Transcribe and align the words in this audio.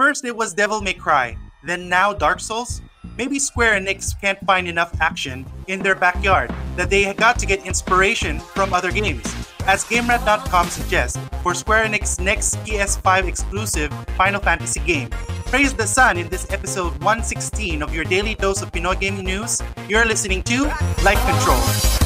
First, 0.00 0.24
it 0.24 0.34
was 0.34 0.54
Devil 0.54 0.80
May 0.80 0.94
Cry, 0.94 1.36
then 1.62 1.86
now 1.90 2.14
Dark 2.14 2.40
Souls. 2.40 2.80
Maybe 3.18 3.38
Square 3.38 3.82
Enix 3.82 4.18
can't 4.18 4.40
find 4.46 4.66
enough 4.66 4.98
action 4.98 5.44
in 5.68 5.80
their 5.80 5.94
backyard 5.94 6.50
that 6.76 6.88
they 6.88 7.12
got 7.12 7.38
to 7.38 7.44
get 7.44 7.66
inspiration 7.66 8.40
from 8.40 8.72
other 8.72 8.90
games. 8.90 9.22
As 9.66 9.84
GameRat.com 9.84 10.68
suggests, 10.68 11.18
for 11.42 11.52
Square 11.52 11.84
Enix's 11.84 12.18
next 12.18 12.56
PS5 12.64 13.28
exclusive 13.28 13.92
Final 14.16 14.40
Fantasy 14.40 14.80
game, 14.86 15.10
praise 15.52 15.74
the 15.74 15.86
sun 15.86 16.16
in 16.16 16.30
this 16.30 16.50
episode 16.50 16.92
116 17.04 17.82
of 17.82 17.94
your 17.94 18.04
daily 18.04 18.34
dose 18.34 18.62
of 18.62 18.72
Pinoy 18.72 18.98
gaming 18.98 19.26
news. 19.26 19.60
You're 19.86 20.06
listening 20.06 20.42
to 20.44 20.64
Light 21.04 21.20
Control. 21.28 21.99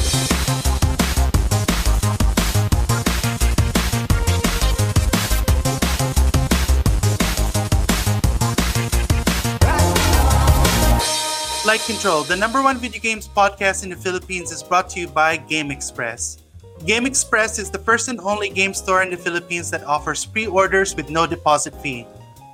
Light 11.75 11.83
Control, 11.87 12.23
the 12.23 12.37
number 12.37 12.63
one 12.63 12.77
video 12.77 13.01
games 13.01 13.27
podcast 13.27 13.83
in 13.83 13.89
the 13.89 13.97
Philippines, 13.97 14.49
is 14.49 14.63
brought 14.63 14.89
to 14.91 15.01
you 15.01 15.09
by 15.09 15.35
Game 15.35 15.71
Express. 15.71 16.37
Game 16.85 17.05
Express 17.05 17.59
is 17.59 17.69
the 17.69 17.79
first 17.79 18.07
and 18.07 18.17
only 18.21 18.47
game 18.47 18.73
store 18.73 19.03
in 19.03 19.09
the 19.09 19.17
Philippines 19.17 19.69
that 19.71 19.83
offers 19.83 20.23
pre 20.23 20.47
orders 20.47 20.95
with 20.95 21.09
no 21.09 21.27
deposit 21.27 21.75
fee. 21.83 22.07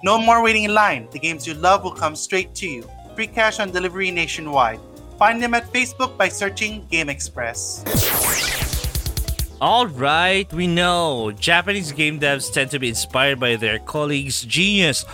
No 0.03 0.17
more 0.17 0.41
waiting 0.41 0.63
in 0.63 0.73
line. 0.73 1.07
The 1.11 1.19
games 1.19 1.45
you 1.45 1.53
love 1.53 1.83
will 1.83 1.93
come 1.93 2.15
straight 2.15 2.55
to 2.55 2.67
you. 2.67 2.89
Free 3.13 3.27
cash 3.27 3.59
on 3.59 3.69
delivery 3.69 4.09
nationwide. 4.09 4.79
Find 5.19 5.39
them 5.39 5.53
at 5.53 5.71
Facebook 5.71 6.17
by 6.17 6.27
searching 6.27 6.87
Game 6.89 7.07
Express. 7.07 7.85
All 9.61 9.85
right, 9.85 10.51
we 10.51 10.65
know 10.65 11.31
Japanese 11.31 11.91
game 11.91 12.19
devs 12.19 12.51
tend 12.51 12.71
to 12.71 12.79
be 12.79 12.89
inspired 12.89 13.39
by 13.39 13.55
their 13.55 13.77
colleagues' 13.77 14.41
genius. 14.41 15.05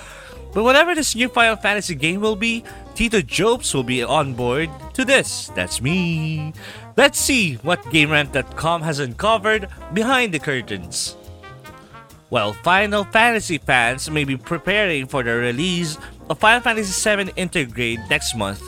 But 0.53 0.63
whatever 0.63 0.95
this 0.95 1.13
new 1.13 1.27
Final 1.27 1.57
Fantasy 1.57 1.93
game 1.93 2.21
will 2.21 2.37
be, 2.37 2.63
Tito 2.97 3.21
Jobs 3.21 3.75
will 3.75 3.85
be 3.85 4.01
on 4.01 4.33
board 4.33 4.71
to 4.97 5.05
this. 5.05 5.53
That's 5.53 5.83
me. 5.83 6.51
Let's 6.97 7.19
see 7.19 7.61
what 7.61 7.79
GameRant.com 7.93 8.81
has 8.81 8.97
uncovered 8.97 9.69
behind 9.93 10.33
the 10.33 10.39
curtains. 10.39 11.15
While 12.29 12.53
Final 12.53 13.03
Fantasy 13.03 13.59
fans 13.59 14.09
may 14.09 14.23
be 14.23 14.35
preparing 14.35 15.05
for 15.05 15.21
the 15.21 15.35
release 15.35 15.99
of 16.27 16.39
Final 16.39 16.61
Fantasy 16.61 16.89
VII 16.89 17.29
Intergrade 17.37 18.09
next 18.09 18.33
month, 18.33 18.63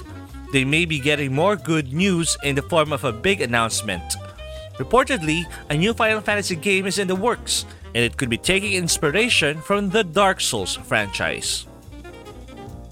they 0.54 0.64
may 0.64 0.86
be 0.86 1.00
getting 1.00 1.34
more 1.34 1.56
good 1.56 1.92
news 1.92 2.38
in 2.44 2.54
the 2.54 2.62
form 2.62 2.94
of 2.94 3.06
a 3.06 3.12
big 3.12 3.42
announcement. 3.42 4.14
Reportedly, 4.78 5.50
a 5.72 5.76
new 5.76 5.92
Final 5.92 6.22
Fantasy 6.22 6.56
game 6.56 6.86
is 6.86 7.00
in 7.00 7.08
the 7.08 7.16
works, 7.16 7.66
and 7.96 8.06
it 8.06 8.16
could 8.16 8.30
be 8.30 8.38
taking 8.38 8.74
inspiration 8.74 9.60
from 9.60 9.90
the 9.90 10.04
Dark 10.04 10.40
Souls 10.40 10.76
franchise. 10.76 11.66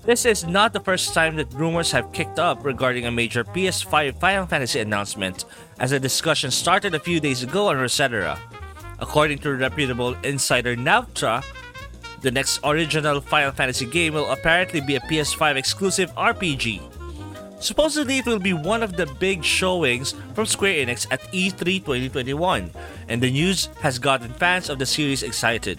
This 0.08 0.24
is 0.24 0.48
not 0.48 0.72
the 0.72 0.80
first 0.80 1.14
time 1.14 1.36
that 1.36 1.52
rumors 1.52 1.92
have 1.92 2.14
kicked 2.14 2.40
up 2.40 2.64
regarding 2.64 3.06
a 3.06 3.12
major 3.12 3.44
PS5 3.44 4.18
Final 4.22 4.48
Fantasy 4.48 4.80
announcement, 4.80 5.44
as 5.82 5.92
a 5.92 6.00
discussion 6.00 6.50
started 6.50 6.96
a 6.96 7.00
few 7.00 7.20
days 7.20 7.44
ago 7.44 7.68
on 7.68 7.76
Resetera. 7.76 8.40
According 9.00 9.40
to 9.40 9.52
reputable 9.52 10.16
insider 10.24 10.78
Navtra, 10.78 11.44
the 12.22 12.32
next 12.32 12.62
original 12.64 13.20
Final 13.20 13.52
Fantasy 13.52 13.86
game 13.86 14.14
will 14.14 14.32
apparently 14.32 14.80
be 14.80 14.96
a 14.96 15.02
PS5 15.02 15.58
exclusive 15.58 16.16
RPG. 16.16 16.80
Supposedly, 17.60 18.20
it 18.20 18.26
will 18.26 18.40
be 18.40 18.54
one 18.54 18.84
of 18.84 18.96
the 18.96 19.08
big 19.20 19.44
showings 19.44 20.16
from 20.34 20.46
Square 20.46 20.86
Enix 20.86 21.06
at 21.12 21.20
E3 21.34 21.84
2021, 21.84 22.72
and 23.10 23.22
the 23.22 23.30
news 23.30 23.66
has 23.82 24.00
gotten 24.00 24.32
fans 24.32 24.70
of 24.70 24.80
the 24.80 24.86
series 24.86 25.22
excited. 25.22 25.78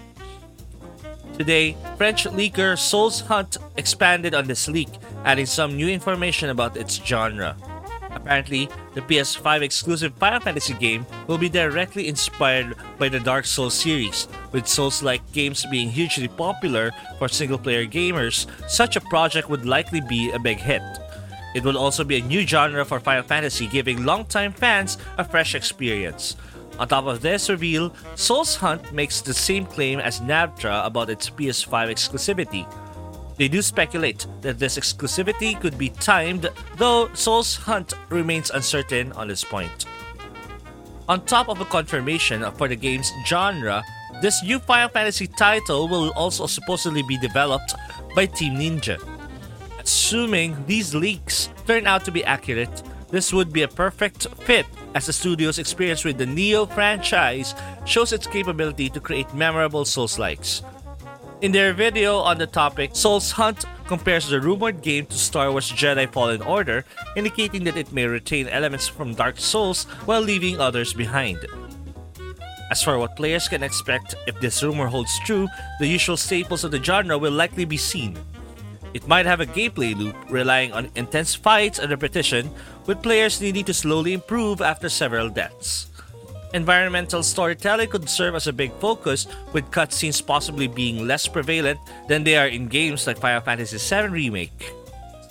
Today, 1.39 1.77
French 1.97 2.25
leaker 2.25 2.77
Souls 2.77 3.21
Hunt 3.21 3.59
expanded 3.77 4.35
on 4.35 4.49
this 4.49 4.67
leak, 4.67 4.89
adding 5.25 5.47
some 5.47 5.77
new 5.77 5.89
information 5.89 6.51
about 6.51 6.77
its 6.77 6.97
genre. 6.97 7.55
Apparently, 8.11 8.69
the 8.95 9.03
PS5 9.03 9.63
exclusive 9.63 10.13
Final 10.15 10.41
Fantasy 10.41 10.75
game 10.75 11.07
will 11.29 11.39
be 11.39 11.49
directly 11.49 12.09
inspired 12.09 12.75
by 12.99 13.09
the 13.09 13.21
Dark 13.21 13.47
Souls 13.47 13.75
series, 13.75 14.27
with 14.51 14.67
Souls 14.67 15.01
like 15.01 15.23
games 15.31 15.65
being 15.71 15.89
hugely 15.89 16.27
popular 16.27 16.91
for 17.21 17.29
single 17.29 17.59
player 17.59 17.87
gamers. 17.87 18.47
Such 18.69 18.97
a 18.97 19.01
project 19.01 19.49
would 19.49 19.65
likely 19.65 20.01
be 20.01 20.33
a 20.33 20.41
big 20.41 20.59
hit. 20.59 20.83
It 21.55 21.63
will 21.63 21.79
also 21.79 22.03
be 22.03 22.19
a 22.19 22.23
new 22.23 22.45
genre 22.45 22.85
for 22.85 22.99
Final 22.99 23.23
Fantasy, 23.23 23.69
giving 23.69 24.05
longtime 24.05 24.55
fans 24.55 24.99
a 25.17 25.25
fresh 25.25 25.55
experience. 25.55 26.35
On 26.79 26.87
top 26.87 27.07
of 27.07 27.21
this 27.21 27.51
reveal, 27.51 27.93
Souls 28.15 28.55
Hunt 28.55 28.93
makes 28.93 29.21
the 29.21 29.35
same 29.35 29.67
claim 29.67 29.99
as 29.99 30.21
Navtra 30.21 30.87
about 30.87 31.11
its 31.11 31.29
PS5 31.29 31.91
exclusivity. 31.91 32.67
They 33.37 33.49
do 33.49 33.63
speculate 33.63 34.27
that 34.43 34.59
this 34.59 34.79
exclusivity 34.79 35.61
could 35.61 35.77
be 35.77 35.91
timed, 35.91 36.49
though 36.77 37.11
Souls 37.15 37.57
Hunt 37.57 37.95
remains 38.11 38.51
uncertain 38.51 39.13
on 39.13 39.29
this 39.29 39.43
point. 39.43 39.87
On 41.09 41.25
top 41.25 41.49
of 41.49 41.61
a 41.61 41.65
confirmation 41.65 42.45
for 42.53 42.69
the 42.69 42.77
game's 42.77 43.13
genre, 43.27 43.83
this 44.21 44.43
new 44.45 44.59
Final 44.59 44.89
Fantasy 44.89 45.27
title 45.27 45.89
will 45.89 46.11
also 46.13 46.47
supposedly 46.47 47.03
be 47.03 47.19
developed 47.19 47.75
by 48.15 48.27
Team 48.27 48.55
Ninja. 48.55 48.99
Assuming 49.81 50.57
these 50.67 50.95
leaks 50.95 51.49
turn 51.67 51.87
out 51.87 52.05
to 52.05 52.13
be 52.13 52.25
accurate, 52.25 52.83
this 53.11 53.33
would 53.33 53.53
be 53.53 53.63
a 53.63 53.69
perfect 53.69 54.27
fit 54.45 54.67
as 54.95 55.07
the 55.07 55.13
studio's 55.13 55.59
experience 55.59 56.05
with 56.05 56.19
the 56.19 56.27
Neo 56.27 56.67
franchise 56.67 57.55
shows 57.85 58.13
its 58.13 58.27
capability 58.27 58.89
to 58.91 59.01
create 59.01 59.33
memorable 59.35 59.85
Souls 59.85 60.19
likes. 60.19 60.63
In 61.41 61.53
their 61.53 61.73
video 61.73 62.19
on 62.19 62.39
the 62.39 62.47
topic, 62.47 62.91
Souls 62.95 63.31
Hunt 63.31 63.65
compares 63.87 64.29
the 64.29 64.41
rumored 64.41 64.83
game 64.83 65.07
to 65.07 65.17
Star 65.17 65.51
Wars 65.53 65.71
Jedi 65.71 66.11
Fallen 66.13 66.43
Order, 66.43 66.85
indicating 67.17 67.65
that 67.65 67.77
it 67.77 67.93
may 67.93 68.07
retain 68.07 68.49
elements 68.49 68.89
from 68.89 69.15
Dark 69.15 69.39
Souls 69.39 69.85
while 70.05 70.21
leaving 70.21 70.61
others 70.61 70.93
behind. 70.93 71.39
As 72.71 72.83
for 72.83 72.99
what 72.99 73.17
players 73.17 73.49
can 73.49 73.63
expect 73.63 74.15
if 74.27 74.39
this 74.41 74.63
rumor 74.63 74.89
holds 74.89 75.19
true, 75.21 75.49
the 75.81 75.87
usual 75.87 76.17
staples 76.17 76.65
of 76.65 76.71
the 76.71 76.83
genre 76.83 77.17
will 77.17 77.33
likely 77.33 77.65
be 77.65 77.79
seen. 77.79 78.19
It 78.95 79.07
might 79.07 79.27
have 79.27 79.41
a 79.41 79.47
gameplay 79.47 79.97
loop 79.97 80.17
relying 80.31 80.73
on 80.73 80.91
intense 80.95 81.35
fights 81.35 81.79
and 81.79 81.91
repetition, 81.91 82.51
with 82.87 83.03
players 83.03 83.41
needing 83.41 83.65
to 83.67 83.75
slowly 83.75 84.13
improve 84.13 84.63
after 84.63 84.89
several 84.89 85.29
deaths. 85.29 85.89
Environmental 86.55 87.23
storytelling 87.23 87.91
could 87.91 88.09
serve 88.09 88.35
as 88.35 88.47
a 88.47 88.53
big 88.53 88.73
focus, 88.81 89.27
with 89.53 89.71
cutscenes 89.71 90.25
possibly 90.25 90.67
being 90.67 91.07
less 91.07 91.29
prevalent 91.29 91.79
than 92.09 92.25
they 92.25 92.37
are 92.37 92.49
in 92.49 92.69
games 92.69 93.07
like 93.07 93.19
Final 93.19 93.43
Fantasy 93.43 93.77
VII 93.77 94.09
Remake. 94.09 94.73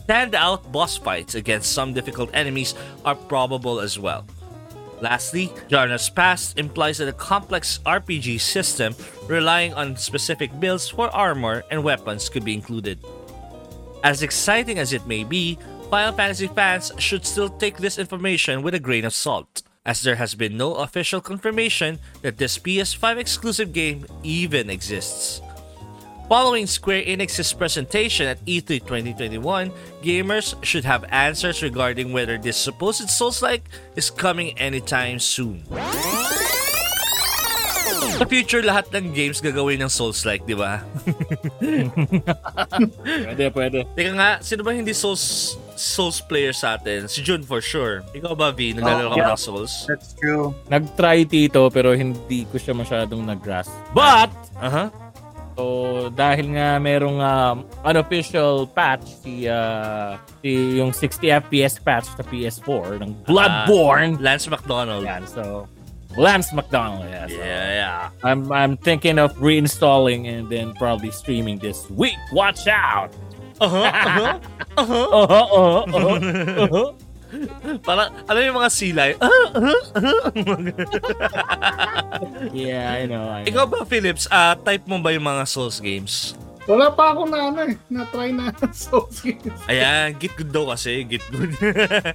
Standout 0.08 0.72
boss 0.72 0.96
fights 0.96 1.36
against 1.36 1.74
some 1.74 1.94
difficult 1.94 2.30
enemies 2.34 2.76
are 3.04 3.16
probable 3.16 3.80
as 3.80 3.98
well. 3.98 4.26
Lastly, 5.02 5.52
genre's 5.70 6.10
past 6.10 6.58
implies 6.58 6.98
that 7.00 7.10
a 7.10 7.14
complex 7.14 7.80
RPG 7.86 8.40
system 8.40 8.96
relying 9.28 9.74
on 9.74 9.98
specific 9.98 10.50
builds 10.60 10.90
for 10.90 11.10
armor 11.10 11.64
and 11.70 11.84
weapons 11.84 12.30
could 12.30 12.46
be 12.46 12.54
included. 12.54 12.98
As 14.04 14.22
exciting 14.22 14.80
as 14.80 14.94
it 14.94 15.08
may 15.08 15.24
be, 15.24 15.58
Final 15.90 16.14
Fantasy 16.14 16.48
fans 16.48 16.92
should 16.98 17.26
still 17.26 17.50
take 17.50 17.78
this 17.78 17.98
information 17.98 18.62
with 18.62 18.74
a 18.74 18.80
grain 18.80 19.06
of 19.06 19.14
salt, 19.14 19.64
as 19.86 20.02
there 20.02 20.16
has 20.16 20.36
been 20.36 20.58
no 20.58 20.76
official 20.76 21.22
confirmation 21.22 22.00
that 22.22 22.38
this 22.38 22.58
PS5 22.58 23.18
exclusive 23.18 23.74
game 23.74 24.06
even 24.24 24.70
exists. 24.70 25.42
Following 26.28 26.68
Square 26.68 27.04
Enix's 27.04 27.54
presentation 27.54 28.28
at 28.28 28.44
E3 28.46 28.82
2021, 28.82 29.72
gamers 30.04 30.62
should 30.62 30.84
have 30.84 31.06
answers 31.06 31.64
regarding 31.64 32.12
whether 32.12 32.38
this 32.38 32.58
supposed 32.58 33.10
Souls-like 33.10 33.64
is 33.96 34.10
coming 34.10 34.58
anytime 34.60 35.20
soon. 35.20 35.64
Sa 38.08 38.24
future, 38.24 38.64
lahat 38.64 38.88
ng 38.90 39.12
games 39.12 39.38
gagawin 39.38 39.84
ng 39.84 39.92
Souls-like, 39.92 40.48
di 40.48 40.56
ba? 40.56 40.80
pwede, 43.28 43.44
pwede. 43.52 43.78
Teka 43.94 44.12
nga, 44.16 44.30
sino 44.40 44.64
ba 44.64 44.72
hindi 44.72 44.94
Souls 44.94 45.56
Souls 45.78 46.24
player 46.24 46.52
sa 46.52 46.74
atin? 46.74 47.06
Si 47.06 47.22
Jun 47.22 47.46
for 47.46 47.62
sure. 47.62 48.02
Ikaw 48.12 48.34
ba, 48.34 48.50
V? 48.50 48.74
Naglalaro 48.74 49.10
ka 49.10 49.14
Oh, 49.14 49.18
ba 49.18 49.22
yeah. 49.22 49.34
ng 49.34 49.42
Souls? 49.42 49.74
That's 49.86 50.18
true. 50.18 50.56
Nag-try 50.68 51.22
Tito 51.24 51.70
pero 51.70 51.94
hindi 51.94 52.50
ko 52.50 52.58
siya 52.58 52.74
masyadong 52.74 53.22
nag-grasp. 53.22 53.70
But, 53.94 54.34
Aha. 54.58 54.90
so 55.54 55.64
dahil 56.14 56.58
nga 56.58 56.82
merong 56.82 57.18
um, 57.18 57.56
unofficial 57.84 58.66
patch 58.68 59.06
si, 59.22 59.46
uh, 59.46 60.18
si 60.42 60.82
yung 60.82 60.90
60 60.90 61.46
FPS 61.46 61.78
patch 61.78 62.10
sa 62.10 62.26
PS4 62.26 62.98
ng 62.98 63.12
Bloodborne. 63.26 64.18
Lance 64.18 64.50
McDonald. 64.50 65.06
Yan, 65.06 65.30
so 65.30 65.70
Lance 66.18 66.52
McDonald. 66.52 67.06
Yeah, 67.06 67.28
so 67.28 67.38
Yeah, 67.38 67.66
yeah. 67.78 68.10
I'm 68.26 68.52
I'm 68.52 68.76
thinking 68.78 69.22
of 69.22 69.38
reinstalling 69.38 70.26
and 70.26 70.50
then 70.50 70.74
probably 70.74 71.12
streaming 71.12 71.62
this 71.62 71.90
week. 71.94 72.18
Watch 72.34 72.68
out. 72.68 73.14
Uh-huh, 73.62 73.86
uh-huh, 73.86 74.40
uh-huh. 74.78 75.08
Uh-huh, 75.10 75.46
uh-huh, 75.50 75.82
uh-huh, 75.90 76.18
uh-huh. 76.66 76.90
Parang, 77.84 78.10
ano 78.30 78.38
yung 78.40 78.56
mga 78.56 78.70
silay? 78.72 79.12
Uh-huh, 79.18 79.48
uh-huh. 79.58 80.30
Yeah, 82.54 82.94
I 82.94 83.06
know. 83.10 83.26
I 83.28 83.44
know. 83.44 83.50
Ikaw 83.50 83.66
ba, 83.66 83.82
Philips, 83.86 84.30
ah 84.30 84.56
type 84.56 84.86
mo 84.86 85.02
ba 85.02 85.10
yung 85.12 85.26
mga 85.26 85.44
Souls 85.50 85.82
games? 85.82 86.38
Wala 86.68 86.92
pa 86.92 87.16
ako 87.16 87.32
na 87.32 87.48
ano 87.48 87.60
eh, 87.64 87.80
na-try 87.88 88.36
na 88.36 88.52
Souls 88.76 89.18
games. 89.26 89.56
Ayan, 89.72 90.12
Git 90.20 90.36
Good 90.36 90.52
daw 90.52 90.68
kasi, 90.76 91.08
Git 91.08 91.24
Good. 91.32 91.56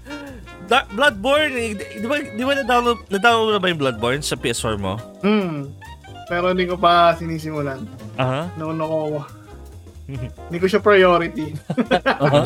Da- 0.70 0.86
Bloodborne, 0.92 1.52
eh, 1.56 1.72
di 1.74 1.84
di 2.04 2.06
ba, 2.06 2.20
di 2.20 2.42
ba 2.44 2.52
na-download, 2.54 3.08
na-download 3.08 3.52
na 3.56 3.60
ba 3.60 3.68
yung 3.72 3.80
Bloodborne 3.80 4.20
sa 4.20 4.36
PS4 4.36 4.76
mo? 4.76 5.00
Hmm. 5.24 5.72
Pero 6.28 6.52
hindi 6.52 6.68
ko 6.68 6.76
pa 6.76 7.16
sinisimulan. 7.16 7.82
Aha. 8.20 8.52
Noon 8.60 8.78
ako, 8.78 9.24
hindi 10.12 10.58
ko 10.60 10.66
siya 10.68 10.82
priority. 10.84 11.56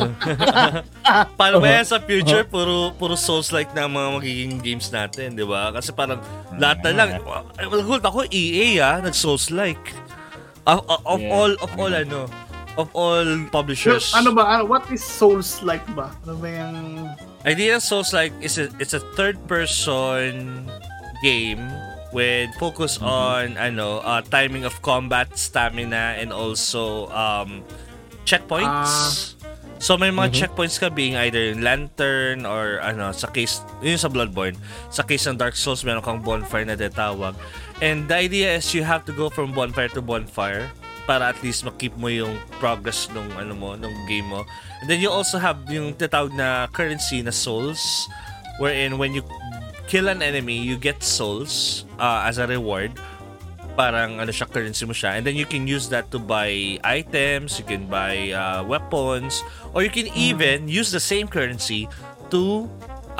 Paano 1.39 1.57
ba 1.59 1.67
yan 1.67 1.87
sa 1.87 1.99
future? 1.99 2.47
Puro, 2.47 2.95
puro 2.95 3.19
Souls-like 3.19 3.75
na 3.75 3.89
mga 3.89 4.09
magiging 4.15 4.53
games 4.63 4.87
natin, 4.93 5.35
di 5.35 5.43
ba? 5.43 5.73
Kasi 5.75 5.91
parang 5.91 6.21
lahat 6.55 6.79
na 6.87 6.91
lang. 6.93 7.09
Ay, 7.59 7.65
Gulat 7.67 8.05
ako, 8.05 8.23
EA 8.29 8.67
ah, 8.79 8.97
nag-Souls-like. 9.03 10.06
Of, 10.67 10.83
of, 10.91 10.99
of 11.07 11.19
Yeah. 11.23 11.31
all, 11.31 11.51
of 11.63 11.71
all 11.79 11.93
ano, 11.95 12.27
of 12.77 12.87
all 12.93 13.23
publishers. 13.49 14.11
ano 14.13 14.35
ba? 14.35 14.43
Ano, 14.59 14.67
what 14.67 14.83
is 14.91 14.99
Souls 15.01 15.63
like 15.63 15.83
ba? 15.95 16.11
Ano 16.27 16.35
ba 16.37 16.47
yung... 16.51 17.07
Idea 17.47 17.79
Souls-like 17.79 18.35
is 18.43 18.59
a, 18.59 18.67
it's 18.77 18.91
a 18.91 18.99
third-person 19.15 20.67
game 21.23 21.63
with 22.11 22.51
focus 22.59 22.99
on 22.99 23.55
ano 23.55 23.99
uh, 24.03 24.19
timing 24.27 24.67
of 24.67 24.75
combat, 24.83 25.31
stamina, 25.39 26.19
and 26.19 26.31
also 26.35 27.07
um, 27.11 27.63
checkpoints. 28.27 29.35
so 29.79 29.95
may 29.95 30.09
mga 30.09 30.33
checkpoints 30.33 30.75
ka 30.81 30.89
being 30.89 31.15
either 31.15 31.53
yung 31.53 31.61
lantern 31.61 32.43
or 32.43 32.81
ano 32.81 33.13
sa 33.13 33.29
case 33.31 33.63
yun 33.79 33.95
sa 33.95 34.09
Bloodborne. 34.11 34.57
Sa 34.91 35.03
case 35.03 35.27
ng 35.29 35.37
Dark 35.39 35.55
Souls 35.55 35.83
meron 35.87 36.03
kang 36.03 36.19
bonfire 36.19 36.65
na 36.67 36.75
detawag. 36.75 37.35
And 37.77 38.09
the 38.09 38.17
idea 38.17 38.57
is 38.57 38.73
you 38.73 38.81
have 38.81 39.05
to 39.05 39.13
go 39.13 39.29
from 39.29 39.53
bonfire 39.53 39.89
to 39.93 40.01
bonfire 40.01 40.65
para 41.05 41.29
at 41.31 41.39
least 41.45 41.63
makip 41.63 41.95
mo 41.95 42.09
yung 42.09 42.35
progress 42.57 43.07
nung 43.13 43.29
ano 43.37 43.53
mo, 43.53 43.77
nung 43.77 43.93
game 44.09 44.27
mo. 44.27 44.43
And 44.81 44.89
then 44.89 44.99
you 44.99 45.13
also 45.13 45.37
have 45.37 45.61
yung 45.69 45.93
tinatawag 45.93 46.33
na 46.33 46.67
currency 46.73 47.21
na 47.21 47.31
souls 47.31 47.79
wherein 48.59 48.97
when 48.97 49.13
you 49.13 49.21
kill 49.87 50.09
an 50.09 50.21
enemy, 50.21 50.59
you 50.59 50.75
get 50.75 51.01
souls 51.01 51.85
uh, 52.01 52.27
as 52.27 52.37
a 52.37 52.45
reward. 52.49 52.91
Parang 53.77 54.19
ano 54.19 54.33
siya, 54.33 54.49
currency 54.49 54.83
mo 54.83 54.91
siya. 54.91 55.15
And 55.15 55.23
then 55.23 55.37
you 55.37 55.45
can 55.45 55.69
use 55.69 55.87
that 55.93 56.11
to 56.11 56.19
buy 56.19 56.81
items, 56.83 57.61
you 57.61 57.65
can 57.65 57.85
buy 57.87 58.33
uh, 58.33 58.65
weapons, 58.65 59.45
or 59.71 59.85
you 59.85 59.93
can 59.93 60.09
even 60.17 60.67
use 60.67 60.91
the 60.91 60.99
same 60.99 61.29
currency 61.29 61.87
to 62.33 62.67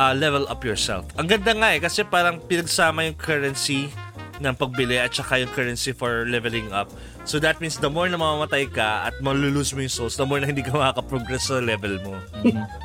uh, 0.02 0.18
level 0.18 0.50
up 0.50 0.66
yourself. 0.66 1.06
Ang 1.16 1.30
ganda 1.30 1.54
nga 1.54 1.70
eh, 1.72 1.80
kasi 1.80 2.04
parang 2.04 2.42
pinagsama 2.42 3.06
yung 3.06 3.16
currency 3.16 3.94
ng 4.38 4.54
pagbili 4.54 4.96
at 4.96 5.10
saka 5.10 5.38
yung 5.38 5.50
currency 5.50 5.92
for 5.92 6.26
leveling 6.26 6.70
up. 6.70 6.88
So 7.24 7.38
that 7.40 7.58
means 7.58 7.76
the 7.76 7.90
more 7.90 8.06
na 8.06 8.16
mamamatay 8.16 8.70
ka 8.70 9.06
at 9.06 9.18
malulose 9.20 9.74
mo 9.74 9.82
yung 9.82 9.92
souls, 9.92 10.14
the 10.14 10.24
more 10.24 10.38
na 10.38 10.46
hindi 10.46 10.62
ka 10.62 10.72
makaka-progress 10.72 11.50
sa 11.50 11.58
level 11.58 11.98
mo. 12.02 12.14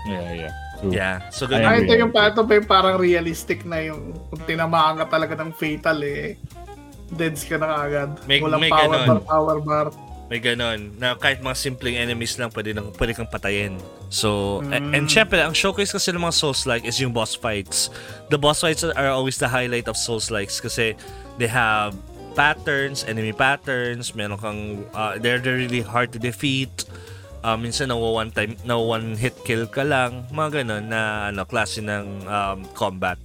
yeah, 0.07 0.49
yeah. 0.49 0.53
True. 0.79 0.91
Yeah. 0.91 1.17
So 1.29 1.45
Ah, 1.45 1.49
ganun. 1.53 1.69
agree. 1.69 1.85
ito 1.85 1.95
yung, 1.99 2.11
ito 2.11 2.41
pa 2.43 2.53
yung 2.55 2.67
parang 2.67 2.97
realistic 2.97 3.63
na 3.63 3.79
yung 3.83 4.17
kung 4.29 4.43
tinamaan 4.45 4.99
ka 4.99 5.07
talaga 5.09 5.37
ng 5.37 5.53
fatal 5.53 6.01
eh. 6.03 6.35
Deads 7.09 7.45
ka 7.45 7.55
na 7.55 7.77
agad. 7.79 8.17
May- 8.25 8.41
Walang 8.41 8.59
may 8.59 8.73
power 8.73 8.89
ganon. 8.91 9.07
bar, 9.07 9.21
power 9.23 9.59
bar. 9.61 9.87
May 10.33 10.41
ganon. 10.41 10.97
Na 10.97 11.13
kahit 11.13 11.45
mga 11.45 11.53
simpleng 11.53 11.93
enemies 11.93 12.41
lang 12.41 12.49
pwede, 12.57 12.73
nang, 12.73 12.89
pwede 12.97 13.13
kang 13.13 13.29
patayin. 13.29 13.77
So, 14.09 14.65
Mm. 14.65 14.97
and 14.97 15.05
syempre, 15.05 15.45
ang 15.45 15.53
showcase 15.53 15.93
kasi 15.93 16.09
ng 16.09 16.25
mga 16.25 16.33
Souls-like 16.33 16.89
is 16.89 16.97
yung 16.97 17.13
boss 17.13 17.37
fights. 17.37 17.93
The 18.33 18.41
boss 18.41 18.65
fights 18.65 18.81
are 18.81 19.13
always 19.13 19.37
the 19.37 19.53
highlight 19.53 19.93
of 19.93 20.01
Souls-likes 20.01 20.57
kasi 20.57 20.97
they 21.37 21.53
have 21.53 21.93
patterns, 22.33 23.05
enemy 23.05 23.37
patterns, 23.37 24.17
meron 24.17 24.41
kang, 24.41 24.89
uh, 24.97 25.21
they're, 25.21 25.37
they're 25.37 25.61
really 25.61 25.85
hard 25.85 26.17
to 26.17 26.19
defeat. 26.19 26.89
Uh, 27.45 27.61
minsan 27.61 27.93
nawa 27.93 28.25
one 28.25 28.33
time, 28.33 28.57
na 28.65 28.81
one 28.81 29.13
hit 29.21 29.37
kill 29.45 29.69
ka 29.69 29.85
lang, 29.85 30.25
mga 30.33 30.65
ganon 30.65 30.89
na 30.89 31.29
ano, 31.29 31.45
klase 31.45 31.85
ng 31.85 32.25
um, 32.25 32.65
combat. 32.73 33.21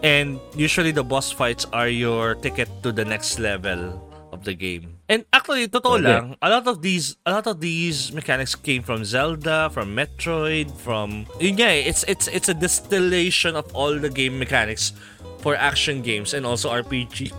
And 0.00 0.40
usually 0.56 0.96
the 0.96 1.04
boss 1.04 1.28
fights 1.28 1.68
are 1.76 1.92
your 1.92 2.40
ticket 2.40 2.72
to 2.80 2.88
the 2.88 3.04
next 3.04 3.36
level 3.36 4.00
of 4.32 4.48
the 4.48 4.56
game. 4.56 4.97
And 5.08 5.24
actually, 5.32 5.72
totoo 5.72 5.96
Pwede. 5.96 6.04
lang, 6.04 6.24
a 6.44 6.48
lot 6.52 6.68
of 6.68 6.84
these 6.84 7.16
a 7.24 7.32
lot 7.32 7.48
of 7.48 7.64
these 7.64 8.12
mechanics 8.12 8.52
came 8.52 8.84
from 8.84 9.08
Zelda, 9.08 9.72
from 9.72 9.96
Metroid, 9.96 10.68
from 10.76 11.24
yun 11.40 11.56
nga 11.56 11.72
eh, 11.72 11.88
it's 11.88 12.04
it's 12.04 12.28
it's 12.28 12.52
a 12.52 12.56
distillation 12.56 13.56
of 13.56 13.64
all 13.72 13.96
the 13.96 14.12
game 14.12 14.36
mechanics 14.36 14.92
for 15.40 15.56
action 15.56 16.04
games 16.04 16.36
and 16.36 16.44
also 16.44 16.68
RPG 16.68 17.32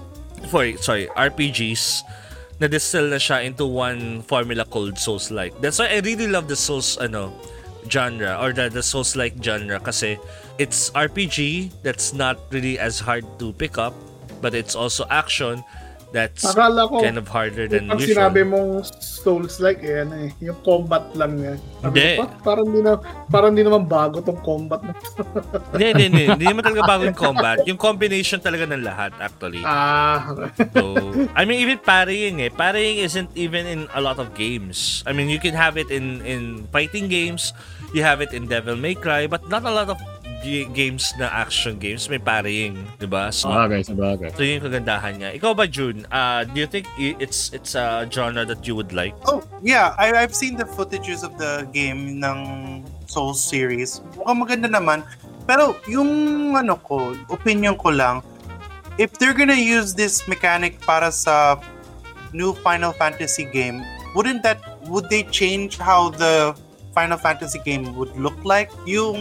for 0.49 0.65
sorry, 0.81 1.05
RPGs 1.13 2.01
na 2.57 2.65
distill 2.65 3.07
na 3.13 3.21
siya 3.21 3.45
into 3.45 3.69
one 3.69 4.25
formula 4.25 4.65
called 4.65 4.97
Souls-like. 4.97 5.53
That's 5.61 5.77
why 5.77 5.93
I 5.93 6.01
really 6.01 6.27
love 6.27 6.49
the 6.49 6.57
Souls 6.57 6.97
ano 6.97 7.31
genre 7.87 8.35
or 8.41 8.51
the, 8.51 8.67
the 8.67 8.83
Souls-like 8.83 9.37
genre 9.39 9.79
kasi 9.79 10.17
it's 10.57 10.89
RPG 10.91 11.69
that's 11.85 12.11
not 12.17 12.37
really 12.51 12.81
as 12.81 12.99
hard 12.99 13.23
to 13.39 13.53
pick 13.55 13.77
up 13.77 13.95
but 14.41 14.53
it's 14.53 14.75
also 14.75 15.07
action 15.09 15.63
that's 16.09 16.41
Akala 16.43 16.85
ko, 16.85 16.99
kind 16.99 17.15
of 17.15 17.27
harder 17.27 17.65
than 17.65 17.85
pag 17.85 17.97
usual. 17.97 18.17
sinabi 18.17 18.41
mong 18.41 18.81
Souls 18.97 19.59
like 19.59 19.79
eh, 19.79 20.01
ano 20.01 20.15
eh, 20.17 20.31
yung 20.39 20.57
combat 20.61 21.05
lang. 21.13 21.37
Sabi 21.37 21.59
Hindi. 21.83 22.07
ko, 22.15 22.23
"Pa- 22.23 22.39
parang 22.43 22.67
di 22.67 22.79
na, 22.79 22.91
parang 23.27 23.51
di 23.51 23.61
naman 23.61 23.83
bago 23.83 24.17
tong 24.19 24.39
combat 24.39 24.81
na. 24.81 24.93
Hindi, 25.71 25.85
hindi, 25.85 26.03
hindi. 26.07 26.23
Hindi 26.27 26.45
naman 26.47 26.63
talaga 26.63 26.83
bago 26.83 27.01
yung 27.03 27.19
combat. 27.19 27.57
Yung 27.63 27.77
combination 27.77 28.39
talaga 28.39 28.65
ng 28.65 28.81
lahat 28.81 29.11
actually. 29.17 29.61
ah, 29.61 30.33
So, 30.73 30.97
I 31.31 31.45
mean, 31.45 31.59
even 31.59 31.77
parrying 31.77 32.39
eh. 32.39 32.49
Parrying 32.49 32.99
isn't 32.99 33.29
even 33.35 33.63
in 33.63 33.81
a 33.93 34.01
lot 34.01 34.17
of 34.17 34.33
games. 34.33 35.03
I 35.05 35.13
mean, 35.13 35.27
you 35.27 35.37
can 35.37 35.53
have 35.53 35.75
it 35.75 35.87
in 35.89 36.19
in 36.21 36.65
fighting 36.69 37.07
games. 37.07 37.53
You 37.89 38.01
have 38.01 38.19
it 38.19 38.33
in 38.33 38.45
Devil 38.45 38.75
May 38.75 38.93
Cry, 38.93 39.25
but 39.25 39.45
not 39.47 39.61
a 39.61 39.71
lot 39.71 39.89
of 39.89 39.97
games 40.41 41.11
na 41.19 41.27
action 41.27 41.75
games 41.75 42.07
may 42.07 42.17
parrying, 42.17 42.79
'di 42.95 43.07
ba? 43.11 43.27
So, 43.27 43.51
Sabagay, 43.51 43.83
sabagay. 43.83 44.29
so 44.31 44.41
yun 44.41 44.63
yung 44.63 44.65
kagandahan 44.71 45.13
niya. 45.19 45.29
Ikaw 45.35 45.51
ba, 45.51 45.67
June? 45.67 46.07
Uh, 46.07 46.47
do 46.47 46.63
you 46.63 46.67
think 46.67 46.87
it's 46.97 47.51
it's 47.51 47.75
a 47.75 48.07
genre 48.07 48.47
that 48.47 48.63
you 48.63 48.71
would 48.73 48.95
like? 48.95 49.11
Oh, 49.27 49.43
yeah. 49.59 49.91
I, 49.99 50.15
I've 50.15 50.31
seen 50.33 50.55
the 50.55 50.63
footages 50.63 51.27
of 51.27 51.35
the 51.35 51.67
game 51.75 52.23
ng 52.23 52.39
Souls 53.05 53.41
series. 53.43 53.99
Mukhang 54.15 54.39
maganda 54.39 54.67
naman. 54.71 55.03
Pero 55.43 55.75
yung 55.89 56.07
ano 56.55 56.77
ko, 56.79 57.17
opinion 57.33 57.73
ko 57.75 57.89
lang, 57.89 58.21
if 59.01 59.09
they're 59.17 59.33
gonna 59.35 59.57
use 59.57 59.97
this 59.97 60.23
mechanic 60.29 60.77
para 60.85 61.09
sa 61.11 61.57
new 62.31 62.53
Final 62.61 62.93
Fantasy 62.93 63.49
game, 63.49 63.81
wouldn't 64.13 64.45
that, 64.45 64.61
would 64.85 65.09
they 65.09 65.25
change 65.33 65.81
how 65.81 66.13
the 66.13 66.53
Final 66.93 67.17
Fantasy 67.17 67.57
game 67.65 67.97
would 67.97 68.13
look 68.13 68.37
like? 68.45 68.69
Yung 68.85 69.17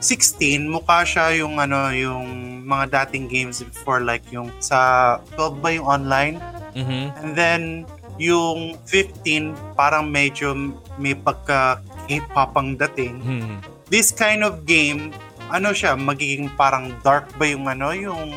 16, 0.00 0.66
mukha 0.66 1.04
siya 1.04 1.36
yung 1.36 1.60
ano, 1.60 1.92
yung 1.92 2.60
mga 2.64 3.04
dating 3.04 3.28
games 3.28 3.60
before 3.60 4.00
like 4.00 4.24
yung 4.32 4.48
sa 4.58 5.20
12 5.36 5.60
ba 5.60 5.68
yung 5.76 5.86
online? 5.86 6.36
Mhm. 6.72 7.02
And 7.20 7.30
then, 7.36 7.62
yung 8.20 8.76
15, 8.84 9.56
parang 9.76 10.12
medyo 10.12 10.52
may 11.00 11.16
pagka 11.16 11.80
K-pop 12.04 12.52
ang 12.58 12.76
dating. 12.76 13.16
Hmm. 13.22 13.56
This 13.88 14.12
kind 14.12 14.44
of 14.44 14.68
game, 14.68 15.14
ano 15.48 15.72
siya, 15.72 15.96
magiging 15.96 16.52
parang 16.58 16.92
dark 17.00 17.30
ba 17.40 17.48
yung 17.48 17.64
ano, 17.70 17.96
yung 17.96 18.30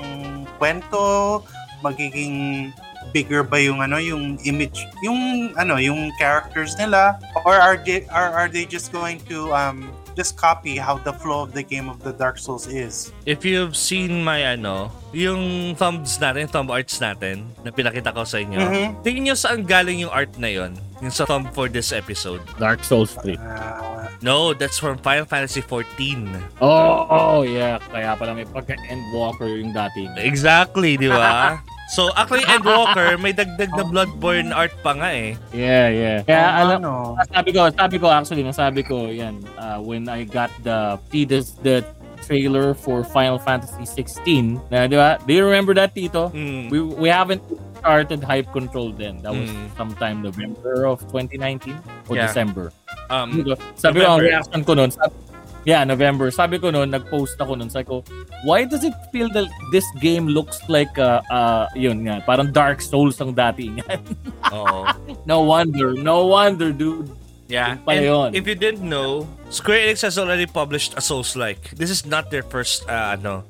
kwento, 0.55 1.43
magiging 1.83 2.69
bigger 3.11 3.43
ba 3.43 3.59
yung 3.59 3.81
ano, 3.81 3.97
yung 3.97 4.39
image, 4.47 4.85
yung 5.03 5.51
ano, 5.59 5.75
yung 5.75 6.11
characters 6.15 6.77
nila, 6.79 7.19
or 7.43 7.57
are 7.57 7.75
they, 7.75 8.07
are, 8.07 8.31
are 8.31 8.49
they 8.49 8.63
just 8.63 8.93
going 8.93 9.19
to 9.27 9.51
um, 9.51 9.91
just 10.15 10.37
copy 10.37 10.77
how 10.77 10.97
the 11.01 11.11
flow 11.11 11.43
of 11.43 11.51
the 11.51 11.63
game 11.63 11.89
of 11.89 11.99
the 12.01 12.13
Dark 12.13 12.37
Souls 12.39 12.69
is? 12.69 13.11
If 13.25 13.43
you've 13.43 13.75
seen 13.75 14.23
my 14.23 14.55
ano, 14.55 14.93
yung 15.11 15.73
thumbs 15.75 16.17
natin, 16.17 16.47
thumb 16.47 16.71
arts 16.71 17.01
natin, 17.01 17.49
na 17.65 17.69
pinakita 17.69 18.13
ko 18.13 18.23
sa 18.23 18.39
inyo, 18.39 18.59
Mhm. 18.61 18.87
tingin 19.03 19.21
nyo 19.29 19.35
saan 19.35 19.67
galing 19.67 19.99
yung 20.01 20.13
art 20.13 20.31
na 20.39 20.47
yon 20.47 20.77
Yung 21.03 21.11
sa 21.11 21.27
thumb 21.27 21.49
for 21.51 21.67
this 21.67 21.91
episode. 21.91 22.39
Dark 22.55 22.79
Souls 22.85 23.11
3. 23.19 23.35
Ah, 23.35 23.93
No, 24.23 24.55
that's 24.55 24.79
from 24.79 24.95
Final 25.03 25.27
Fantasy 25.27 25.59
14. 25.59 26.31
Oh, 26.63 27.03
oh, 27.11 27.39
yeah. 27.43 27.75
Kaya 27.91 28.15
pala 28.15 28.31
may 28.31 28.47
pagka-Endwalker 28.47 29.59
yung 29.59 29.75
dati. 29.75 30.07
Exactly, 30.15 30.95
di 30.95 31.11
ba? 31.11 31.59
so, 31.93 32.09
actually, 32.17 32.41
Endwalker, 32.49 33.21
may 33.21 33.31
dagdag 33.31 33.69
na 33.69 33.85
Bloodborne 33.85 34.49
art 34.49 34.73
pa 34.81 34.97
nga 34.97 35.13
eh. 35.13 35.37
Yeah, 35.53 35.87
yeah. 35.93 36.17
Kaya 36.25 36.47
alam, 36.59 36.81
ano? 36.81 37.13
sabi 37.29 37.49
ko, 37.53 37.69
sabi 37.69 37.95
ko 38.01 38.07
actually, 38.09 38.43
nasabi 38.43 38.81
ko 38.81 39.07
yan, 39.07 39.37
uh, 39.55 39.77
when 39.77 40.09
I 40.09 40.25
got 40.25 40.49
the, 40.65 40.97
the, 41.13 41.45
the 41.61 41.75
trailer 42.25 42.73
for 42.73 43.03
Final 43.03 43.37
Fantasy 43.37 43.85
16, 43.85 44.71
na, 44.71 44.87
di 44.87 44.95
ba? 44.95 45.19
Do 45.21 45.31
you 45.31 45.43
remember 45.45 45.75
that, 45.75 45.93
Tito? 45.93 46.31
Mm. 46.31 46.71
We, 46.71 46.79
we 46.81 47.09
haven't 47.11 47.43
started 47.83 48.23
Hype 48.23 48.47
Control 48.55 48.95
then. 48.95 49.19
That 49.21 49.35
was 49.35 49.51
Mm. 49.51 49.75
sometime 49.75 50.23
November 50.23 50.87
of 50.87 51.03
2019 51.11 51.75
or 52.07 52.15
Yeah. 52.15 52.31
December. 52.31 52.71
Um, 53.11 53.43
Sabi 53.75 53.99
ko, 54.01 54.15
ang 54.17 54.23
reaction 54.23 54.63
ko 54.63 54.71
nun, 54.73 54.89
sabi, 54.89 55.11
yeah, 55.65 55.83
November. 55.83 56.31
Sabi 56.31 56.59
ko 56.59 56.69
nun, 56.71 56.91
nag-post 56.91 57.39
ako 57.39 57.55
nun. 57.55 57.69
Sabi 57.69 57.85
ko, 57.85 58.03
why 58.43 58.65
does 58.65 58.83
it 58.83 58.93
feel 59.11 59.29
that 59.33 59.47
this 59.71 59.85
game 59.99 60.27
looks 60.27 60.59
like, 60.69 60.97
uh, 60.99 61.21
uh, 61.31 61.67
yun 61.75 62.03
nga, 62.07 62.23
parang 62.25 62.51
Dark 62.51 62.81
Souls 62.81 63.19
ang 63.21 63.33
dati 63.33 63.69
niya. 63.71 63.99
oo. 64.55 64.85
No 65.25 65.41
wonder. 65.41 65.93
No 65.93 66.27
wonder, 66.27 66.71
dude. 66.71 67.11
Yeah. 67.47 67.77
And 67.87 68.05
yun. 68.05 68.29
if 68.35 68.47
you 68.47 68.55
didn't 68.55 68.87
know, 68.87 69.27
Square 69.49 69.85
Enix 69.87 70.01
has 70.01 70.17
already 70.17 70.45
published 70.47 70.95
a 70.97 71.01
Souls-like. 71.01 71.71
This 71.77 71.89
is 71.89 72.05
not 72.05 72.31
their 72.31 72.41
first 72.43 72.87
uh, 72.89 73.13
ano, 73.19 73.43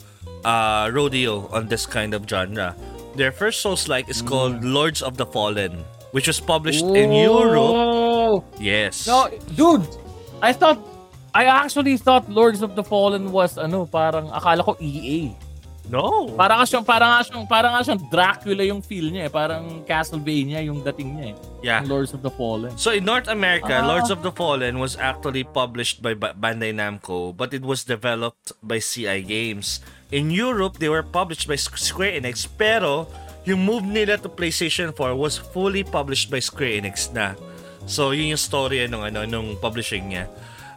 uh, 0.44 0.90
rodeo 0.92 1.48
on 1.50 1.68
this 1.68 1.86
kind 1.86 2.14
of 2.14 2.28
genre. 2.28 2.76
Their 3.16 3.32
first 3.32 3.62
Souls-like 3.62 4.10
is 4.10 4.22
called 4.22 4.62
Mm. 4.62 4.74
Lords 4.74 5.02
of 5.02 5.18
the 5.18 5.26
Fallen, 5.26 5.86
which 6.12 6.28
was 6.28 6.42
published 6.42 6.84
in 6.84 7.14
Europe. 7.14 7.74
Oh. 7.74 8.44
Yes. 8.60 9.06
No, 9.08 9.30
dude. 9.56 9.86
I 10.42 10.52
thought 10.52 10.82
I 11.34 11.46
actually 11.46 11.98
thought 11.98 12.30
Lords 12.30 12.62
of 12.62 12.78
the 12.78 12.84
Fallen 12.84 13.34
was 13.34 13.58
ano, 13.58 13.86
parang 13.86 14.30
akala 14.30 14.62
ko 14.62 14.78
EA. 14.78 15.34
No. 15.84 16.32
Parang 16.40 16.62
nga 16.62 16.66
siyang 16.66 16.86
parang 16.86 17.10
nga 17.12 17.22
siyang 17.22 17.44
parang 17.44 17.72
nga 17.76 17.84
siyang 17.84 18.00
Dracula 18.08 18.64
yung 18.64 18.80
feel 18.80 19.12
niya, 19.12 19.28
eh. 19.28 19.32
parang 19.34 19.84
Castlevania 19.84 20.64
yung 20.64 20.80
dating 20.80 21.10
niya. 21.12 21.26
eh. 21.28 21.36
Yeah. 21.60 21.80
Yung 21.84 21.90
Lords 21.92 22.14
of 22.14 22.24
the 22.24 22.32
Fallen. 22.32 22.72
So 22.78 22.96
in 22.96 23.04
North 23.04 23.28
America, 23.28 23.74
Ah. 23.74 23.84
Lords 23.84 24.08
of 24.08 24.24
the 24.24 24.32
Fallen 24.32 24.80
was 24.80 24.96
actually 24.96 25.44
published 25.44 26.00
by 26.00 26.16
Ba- 26.16 26.32
Bandai 26.34 26.72
Namco, 26.72 27.36
but 27.36 27.52
it 27.52 27.68
was 27.68 27.84
developed 27.84 28.56
by 28.64 28.80
CI 28.80 29.20
Games. 29.20 29.84
In 30.08 30.32
Europe, 30.32 30.78
they 30.78 30.88
were 30.88 31.04
published 31.04 31.50
by 31.50 31.58
Squ- 31.58 31.82
Square 31.82 32.16
Enix, 32.16 32.48
pero 32.48 33.10
yung 33.44 33.60
move 33.60 33.84
nila 33.84 34.16
to 34.16 34.32
PlayStation 34.32 34.96
4 34.96 35.18
was 35.18 35.36
fully 35.36 35.84
published 35.84 36.32
by 36.32 36.40
Square 36.40 36.80
Enix 36.80 37.12
na. 37.12 37.36
So 37.84 38.16
yun 38.16 38.32
yung 38.32 38.40
story 38.40 38.80
nung 38.88 39.04
ano 39.04 39.28
nung 39.28 39.60
publishing 39.60 40.16
niya. 40.16 40.32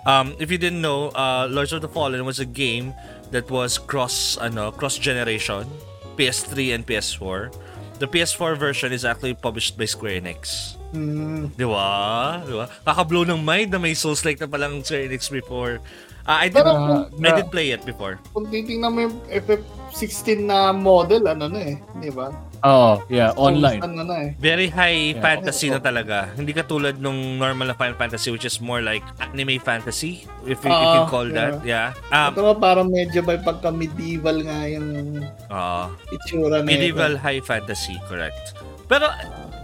Um, 0.06 0.38
if 0.38 0.54
you 0.54 0.58
didn't 0.58 0.80
know, 0.80 1.10
uh, 1.18 1.50
Lords 1.50 1.74
of 1.74 1.82
the 1.82 1.90
Fallen 1.90 2.22
was 2.24 2.38
a 2.38 2.46
game 2.46 2.94
that 3.34 3.50
was 3.50 3.74
cross 3.76 4.38
ano 4.38 4.70
cross 4.70 4.96
generation, 5.02 5.66
PS3 6.14 6.78
and 6.78 6.86
PS4. 6.86 7.50
The 7.98 8.06
PS4 8.06 8.54
version 8.54 8.92
is 8.92 9.04
actually 9.04 9.34
published 9.34 9.74
by 9.74 9.90
Square 9.90 10.22
Enix. 10.22 10.76
Hmm. 10.94 11.50
Di 11.58 11.64
ba? 11.66 12.38
Di 12.44 12.54
ba? 12.54 12.70
Kakablow 12.86 13.26
ng 13.26 13.42
mind 13.42 13.74
na 13.74 13.82
may 13.82 13.96
Souls-like 13.98 14.38
na 14.38 14.46
palang 14.46 14.84
Square 14.86 15.10
Enix 15.10 15.26
before. 15.26 15.82
Ah, 16.26 16.42
I 16.42 16.52
did, 16.52 16.58
Pero 16.60 16.70
kung- 16.76 17.24
I 17.24 17.30
did 17.38 17.50
play 17.50 17.70
it 17.74 17.82
before. 17.86 18.18
Kung 18.34 18.46
titingnan 18.50 18.90
mo 18.92 18.98
yung 19.10 19.16
FF16 19.30 20.42
na 20.44 20.74
model, 20.74 21.26
ano 21.30 21.46
na 21.50 21.60
eh. 21.62 21.76
Di 21.98 22.10
ba? 22.10 22.30
Oh, 22.66 22.98
yeah, 23.06 23.30
online. 23.38 23.78
Ano 23.78 24.02
na 24.02 24.26
eh. 24.26 24.30
Very 24.36 24.66
high 24.66 25.14
Yeah. 25.14 25.22
fantasy 25.22 25.70
na 25.70 25.78
talaga. 25.78 26.34
Hindi 26.34 26.50
katulad 26.50 26.98
nung 26.98 27.14
normal 27.38 27.70
na 27.70 27.74
Final 27.74 27.94
Fantasy 27.94 28.28
which 28.28 28.42
is 28.42 28.58
more 28.58 28.82
like 28.82 29.06
anime 29.22 29.62
fantasy, 29.62 30.26
if 30.42 30.58
you, 30.58 30.74
if 30.74 30.90
you 30.90 31.02
Ah, 31.02 31.06
call 31.06 31.30
that. 31.30 31.62
Yeah. 31.62 31.94
Ito 32.10 32.42
Um, 32.42 32.46
ba 32.50 32.74
parang 32.74 32.90
medyo 32.90 33.22
may 33.22 33.38
pagka-medieval 33.38 34.42
nga 34.42 34.58
yung 34.66 35.22
ah, 35.46 35.94
itsura 36.10 36.58
na 36.58 36.66
medieval 36.66 37.14
ito. 37.14 37.22
high 37.22 37.38
fantasy, 37.38 37.94
correct. 38.04 38.58
Pero, 38.84 39.06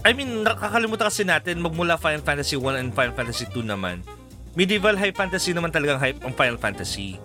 I 0.01 0.11
mean, 0.13 0.47
nakakalimutan 0.47 1.11
kasi 1.11 1.23
natin 1.23 1.59
magmula 1.59 1.95
Final 1.95 2.23
Fantasy 2.23 2.55
1 2.55 2.75
and 2.77 2.89
Final 2.91 3.15
Fantasy 3.15 3.51
2 3.51 3.67
naman. 3.67 4.07
Medieval 4.53 4.95
high 4.95 5.11
fantasy 5.11 5.51
naman 5.51 5.71
talagang 5.71 5.97
hype 5.97 6.23
ang 6.23 6.35
Final 6.35 6.55
Fantasy. 6.55 7.19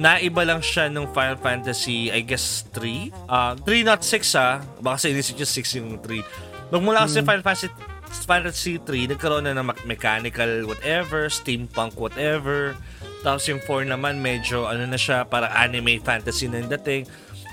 Naiba 0.00 0.48
lang 0.48 0.64
siya 0.64 0.88
nung 0.88 1.12
Final 1.12 1.36
Fantasy, 1.36 2.08
I 2.08 2.24
guess, 2.24 2.64
3? 2.72 3.12
Uh, 3.28 3.52
3 3.68 3.84
not 3.84 4.00
6 4.00 4.32
ah. 4.40 4.64
Baka 4.80 4.96
sa 4.96 5.06
inisip 5.12 5.36
nyo 5.36 5.44
6 5.44 5.76
yung 5.76 6.00
3. 6.00 6.72
Magmula 6.72 7.04
kasi 7.04 7.20
Final 7.20 7.44
Fantasy 7.44 7.68
Fantasy 8.10 8.78
3, 8.82 9.14
nagkaroon 9.14 9.46
na 9.46 9.54
ng 9.54 9.70
me- 9.70 9.94
mechanical 9.94 10.66
whatever, 10.66 11.30
steampunk 11.30 11.94
whatever. 11.94 12.74
Tapos 13.22 13.46
yung 13.46 13.62
4 13.62 13.86
naman, 13.86 14.18
medyo 14.18 14.66
ano 14.66 14.82
na 14.88 14.98
siya, 14.98 15.22
para 15.22 15.46
anime 15.54 16.02
fantasy 16.02 16.50
na 16.50 16.58
yung 16.58 16.70
dating. 16.74 17.06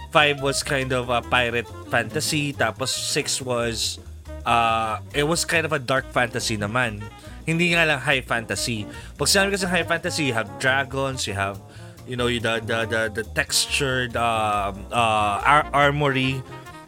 5 0.09 0.41
was 0.41 0.63
kind 0.65 0.95
of 0.95 1.13
a 1.13 1.21
pirate 1.29 1.69
fantasy. 1.93 2.55
Tapos 2.55 2.89
6 2.89 3.43
was, 3.45 4.01
uh, 4.47 4.97
it 5.13 5.27
was 5.27 5.45
kind 5.45 5.67
of 5.67 5.75
a 5.75 5.81
dark 5.81 6.09
fantasy 6.09 6.57
naman. 6.57 7.03
Hindi 7.45 7.75
nga 7.75 7.85
lang 7.85 8.01
high 8.01 8.25
fantasy. 8.25 8.87
Pag 9.15 9.27
sinabi 9.29 9.55
kasi 9.55 9.69
high 9.69 9.85
fantasy, 9.85 10.31
you 10.31 10.35
have 10.35 10.49
dragons, 10.57 11.27
you 11.29 11.37
have, 11.37 11.61
you 12.07 12.15
know, 12.15 12.27
the, 12.27 12.63
the, 12.63 12.79
the, 12.87 13.01
the 13.21 13.23
textured 13.35 14.15
um, 14.15 14.87
uh, 14.91 15.43
ar- 15.43 15.69
armory, 15.73 16.41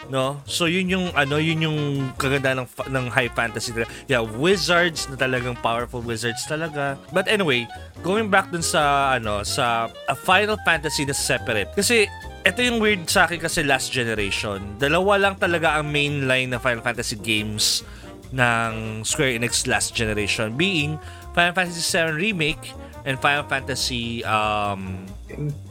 no? 0.10 0.42
So 0.50 0.66
yun 0.66 0.90
yung 0.90 1.06
ano, 1.14 1.38
yun 1.38 1.62
yung 1.62 1.80
kaganda 2.18 2.58
ng 2.58 2.68
ng 2.90 3.06
high 3.14 3.30
fantasy. 3.30 3.72
talaga. 3.72 3.92
Yeah, 4.10 4.26
wizards 4.26 5.06
na 5.12 5.16
talagang 5.16 5.62
powerful 5.62 6.02
wizards 6.02 6.44
talaga. 6.50 6.98
But 7.14 7.30
anyway, 7.30 7.70
going 8.02 8.34
back 8.34 8.50
dun 8.50 8.66
sa 8.66 9.16
ano, 9.16 9.46
sa 9.46 9.92
a 10.10 10.16
Final 10.18 10.58
Fantasy 10.66 11.06
na 11.06 11.14
separate. 11.14 11.70
Kasi 11.78 12.10
ito 12.48 12.60
yung 12.64 12.82
weird 12.82 13.06
sa 13.06 13.30
akin 13.30 13.38
kasi 13.40 13.62
last 13.62 13.94
generation. 13.94 14.80
Dalawa 14.82 15.20
lang 15.20 15.36
talaga 15.38 15.78
ang 15.78 15.92
main 15.92 16.26
line 16.26 16.50
ng 16.50 16.60
Final 16.60 16.82
Fantasy 16.82 17.20
games 17.20 17.86
ng 18.34 19.02
Square 19.06 19.42
Enix 19.42 19.66
last 19.66 19.98
generation 19.98 20.54
being 20.54 21.02
Final 21.34 21.54
Fantasy 21.54 21.82
7 21.82 22.14
Remake 22.14 22.74
and 23.10 23.18
Final 23.18 23.42
Fantasy 23.50 24.22
um, 24.24 25.02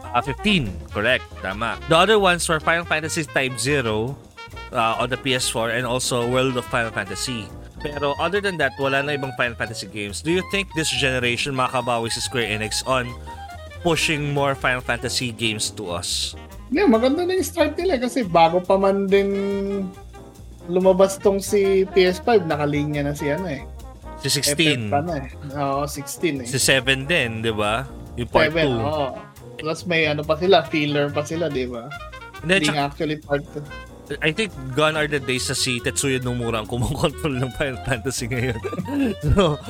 uh, 0.03 0.21
15. 0.21 0.91
Correct. 0.91 1.23
Tama. 1.39 1.79
The 1.87 1.97
other 1.97 2.19
ones 2.19 2.43
were 2.51 2.59
Final 2.59 2.85
Fantasy 2.85 3.23
Type 3.23 3.55
0 3.55 4.19
uh, 4.75 4.99
on 4.99 5.09
the 5.09 5.17
PS4 5.17 5.79
and 5.79 5.87
also 5.87 6.27
World 6.27 6.59
of 6.59 6.67
Final 6.67 6.91
Fantasy. 6.91 7.47
Pero 7.79 8.19
other 8.19 8.43
than 8.43 8.59
that, 8.59 8.75
wala 8.75 9.07
na 9.07 9.15
ibang 9.15 9.31
Final 9.39 9.55
Fantasy 9.55 9.87
games. 9.87 10.19
Do 10.19 10.35
you 10.35 10.43
think 10.51 10.67
this 10.75 10.91
generation 10.91 11.55
makabawi 11.55 12.11
si 12.11 12.19
Square 12.19 12.51
Enix 12.51 12.83
on 12.83 13.07
pushing 13.87 14.35
more 14.35 14.59
Final 14.59 14.83
Fantasy 14.83 15.31
games 15.31 15.71
to 15.79 15.95
us? 15.95 16.35
Yeah, 16.75 16.91
maganda 16.91 17.23
na 17.23 17.39
yung 17.39 17.47
start 17.47 17.79
nila 17.79 18.03
kasi 18.03 18.27
bago 18.27 18.59
pa 18.59 18.75
man 18.75 19.07
din 19.07 19.31
lumabas 20.67 21.17
tong 21.23 21.39
si 21.39 21.87
PS5, 21.95 22.45
nakalinya 22.45 23.09
na 23.09 23.15
si 23.15 23.31
ano 23.31 23.47
eh. 23.47 23.63
Si 24.19 24.29
FF 24.43 24.59
16. 24.59 24.91
pa 24.91 25.01
na 25.03 25.15
eh. 25.23 25.29
Oo, 25.55 25.87
16 25.87 26.43
eh. 26.43 26.47
Si 26.47 26.59
7 26.59 27.07
din, 27.07 27.43
di 27.43 27.53
ba? 27.55 27.87
Yung 28.19 28.27
part 28.27 28.51
2. 28.51 28.67
7, 28.67 28.67
oo. 28.67 29.07
Tapos 29.59 29.83
may 29.87 30.07
ano 30.07 30.23
pa 30.27 30.35
sila, 30.39 30.67
filler 30.67 31.07
pa 31.11 31.23
sila, 31.23 31.47
di 31.47 31.67
ba? 31.67 31.87
Hindi, 32.43 32.67
Hindi 32.67 32.75
nga 32.75 32.87
actually 32.91 33.19
part 33.23 33.43
2. 33.55 34.19
I 34.25 34.33
think 34.33 34.57
gone 34.73 34.97
are 34.97 35.05
the 35.05 35.21
days 35.21 35.53
sa 35.53 35.55
si 35.55 35.85
Tetsuya 35.85 36.25
Nomura 36.25 36.65
ang 36.65 36.69
kumukontrol 36.71 37.37
ng 37.45 37.53
Final 37.61 37.77
Fantasy 37.85 38.25
ngayon. 38.25 38.57
so, 39.37 39.61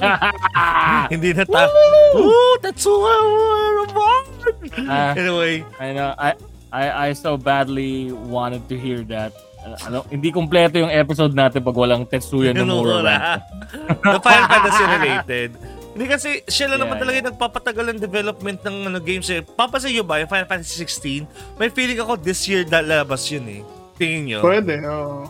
hindi 1.12 1.34
na 1.34 1.42
ta... 1.42 1.66
Woo! 2.14 2.54
Tetsuya 2.62 3.14
Nomura! 3.18 4.18
Ah. 4.86 5.12
anyway, 5.18 5.66
I 5.82 5.90
know. 5.90 6.14
I 6.14 6.38
I 6.70 6.84
I 6.90 7.08
so 7.12 7.36
badly 7.36 8.12
wanted 8.12 8.68
to 8.70 8.76
hear 8.78 9.02
that. 9.10 9.34
Uh, 9.68 9.76
ano, 9.84 9.98
hindi 10.08 10.28
kumpleto 10.28 10.76
yung 10.76 10.88
episode 10.88 11.32
natin 11.32 11.60
pag 11.60 11.74
walang 11.74 12.02
Tetsuya 12.02 12.52
Nomura. 12.52 13.42
the 14.00 14.20
Final 14.20 14.46
Fantasy 14.46 14.84
related. 14.84 15.50
Hindi 15.90 16.04
kasi 16.06 16.30
siya 16.46 16.66
lang 16.66 16.78
Yeah, 16.78 16.84
naman 16.86 16.96
talaga 16.96 17.16
yung 17.16 17.28
nagpapatagal 17.28 17.84
ng 17.90 17.98
development 17.98 18.58
ng 18.62 18.76
ano, 18.86 18.98
games 18.98 19.26
eh. 19.28 19.42
Papansin 19.42 19.90
nyo 19.90 20.02
ba 20.02 20.18
yung 20.18 20.30
Final 20.30 20.46
Fantasy 20.46 20.78
16? 20.80 21.26
May 21.56 21.68
feeling 21.68 21.98
ako 21.98 22.14
this 22.16 22.46
year 22.46 22.62
lalabas 22.62 23.26
yun 23.26 23.44
eh. 23.48 23.60
Tingin 23.96 24.22
nyo? 24.24 24.38
Pwede, 24.40 24.78
oo. 24.80 25.26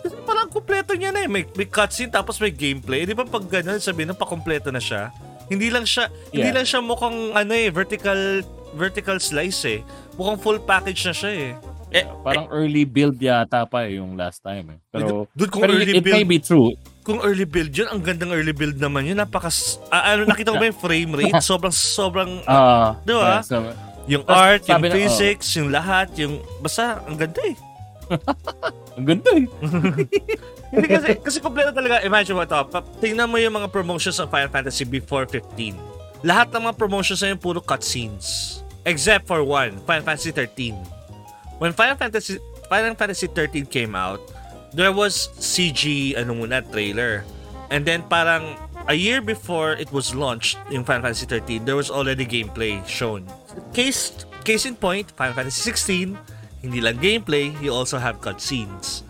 Kasi 0.00 0.14
parang 0.22 0.46
kumpleto 0.46 0.94
niya 0.94 1.10
na 1.10 1.20
eh. 1.20 1.28
May, 1.28 1.42
may 1.50 1.66
cutscene 1.66 2.08
tapos 2.08 2.38
may 2.38 2.52
gameplay. 2.52 3.02
Di 3.02 3.12
ba 3.12 3.26
pag 3.26 3.42
gano'n 3.42 3.82
sabihin 3.82 4.08
na 4.08 4.16
pakumpleto 4.16 4.70
na 4.70 4.78
siya? 4.78 5.10
Hindi 5.44 5.68
lang 5.68 5.84
siya 5.84 6.08
hindi 6.30 6.46
Yeah. 6.46 6.56
lang 6.56 6.64
siya 6.64 6.80
mukhang 6.80 7.34
ano 7.34 7.52
eh 7.52 7.68
vertical 7.68 8.40
vertical 8.72 9.18
slice 9.18 9.60
eh. 9.66 9.80
Mukhang 10.14 10.38
full 10.38 10.56
package 10.58 11.04
na 11.04 11.12
siya 11.12 11.32
eh. 11.32 11.50
Eh, 11.94 12.02
Parang 12.26 12.50
early 12.50 12.82
build 12.82 13.14
yata 13.16 13.62
pa 13.64 13.86
eh, 13.86 14.02
yung 14.02 14.18
last 14.18 14.42
time 14.42 14.66
eh. 14.66 14.78
Pero, 14.90 15.30
Dude, 15.30 15.46
kung 15.46 15.62
pero 15.62 15.78
early 15.78 15.94
it, 15.94 16.02
may 16.02 16.26
build- 16.26 16.26
be 16.26 16.38
true. 16.38 16.74
kung 17.00 17.22
early 17.22 17.46
build 17.46 17.70
yun, 17.70 17.86
ang 17.86 18.02
gandang 18.02 18.34
early 18.34 18.50
build 18.50 18.74
naman 18.74 19.06
yun. 19.06 19.14
Napaka 19.14 19.46
ah, 19.88 20.10
ano 20.10 20.26
nakita 20.26 20.50
mo 20.50 20.58
ba 20.58 20.66
yung 20.66 20.80
frame 20.80 21.10
rate? 21.14 21.38
Sobrang 21.46 21.70
sobrang 21.70 22.42
Ah, 22.44 22.98
Di 23.00 23.14
ba? 23.14 23.38
yeah, 23.38 23.40
so, 23.40 23.56
yung 24.04 24.24
art, 24.26 24.66
yung 24.66 24.82
na- 24.82 24.90
physics, 24.90 25.54
yung 25.54 25.70
lahat, 25.70 26.10
yung 26.18 26.42
basta 26.58 26.98
ang 27.00 27.14
ganda 27.14 27.40
eh. 27.40 27.56
ang 28.98 29.04
ganda 29.06 29.30
eh. 29.32 29.46
Hindi 30.74 30.86
kasi, 30.90 31.08
kasi 31.22 31.38
kompleto 31.38 31.70
talaga. 31.70 32.02
Imagine 32.02 32.34
mo 32.34 32.42
ito. 32.42 32.58
Tingnan 32.98 33.30
mo 33.30 33.38
yung 33.38 33.54
mga 33.54 33.70
promotions 33.70 34.18
ng 34.18 34.26
Final 34.26 34.50
Fantasy 34.50 34.82
before 34.82 35.22
15. 35.24 35.78
Lahat 36.20 36.50
ng 36.50 36.66
mga 36.66 36.74
promotions 36.74 37.22
na 37.22 37.30
yung 37.30 37.38
puro 37.38 37.62
cutscenes. 37.62 38.58
Except 38.82 39.24
for 39.24 39.40
one, 39.40 39.78
Final 39.84 40.02
Fantasy 40.02 40.34
13. 40.34 40.74
When 41.58 41.72
Final 41.72 41.96
Fantasy 41.96 42.38
Final 42.68 42.94
Fantasy 42.94 43.26
13 43.28 43.66
came 43.66 43.94
out, 43.94 44.20
there 44.74 44.92
was 44.92 45.30
CG 45.38 46.16
ano 46.18 46.34
muna 46.34 46.64
trailer. 46.72 47.24
And 47.70 47.86
then 47.86 48.02
parang 48.10 48.58
a 48.88 48.94
year 48.94 49.22
before 49.22 49.72
it 49.72 49.90
was 49.92 50.14
launched 50.14 50.58
in 50.70 50.84
Final 50.84 51.08
Fantasy 51.08 51.26
13, 51.26 51.64
there 51.64 51.76
was 51.76 51.90
already 51.90 52.26
gameplay 52.26 52.84
shown. 52.86 53.26
Case 53.72 54.12
case 54.44 54.66
in 54.66 54.76
point, 54.76 55.10
Final 55.16 55.34
Fantasy 55.34 55.62
16, 55.62 56.18
hindi 56.60 56.80
lang 56.80 56.98
gameplay, 57.00 57.52
you 57.62 57.72
also 57.72 57.96
have 57.98 58.20
cutscenes. 58.20 59.02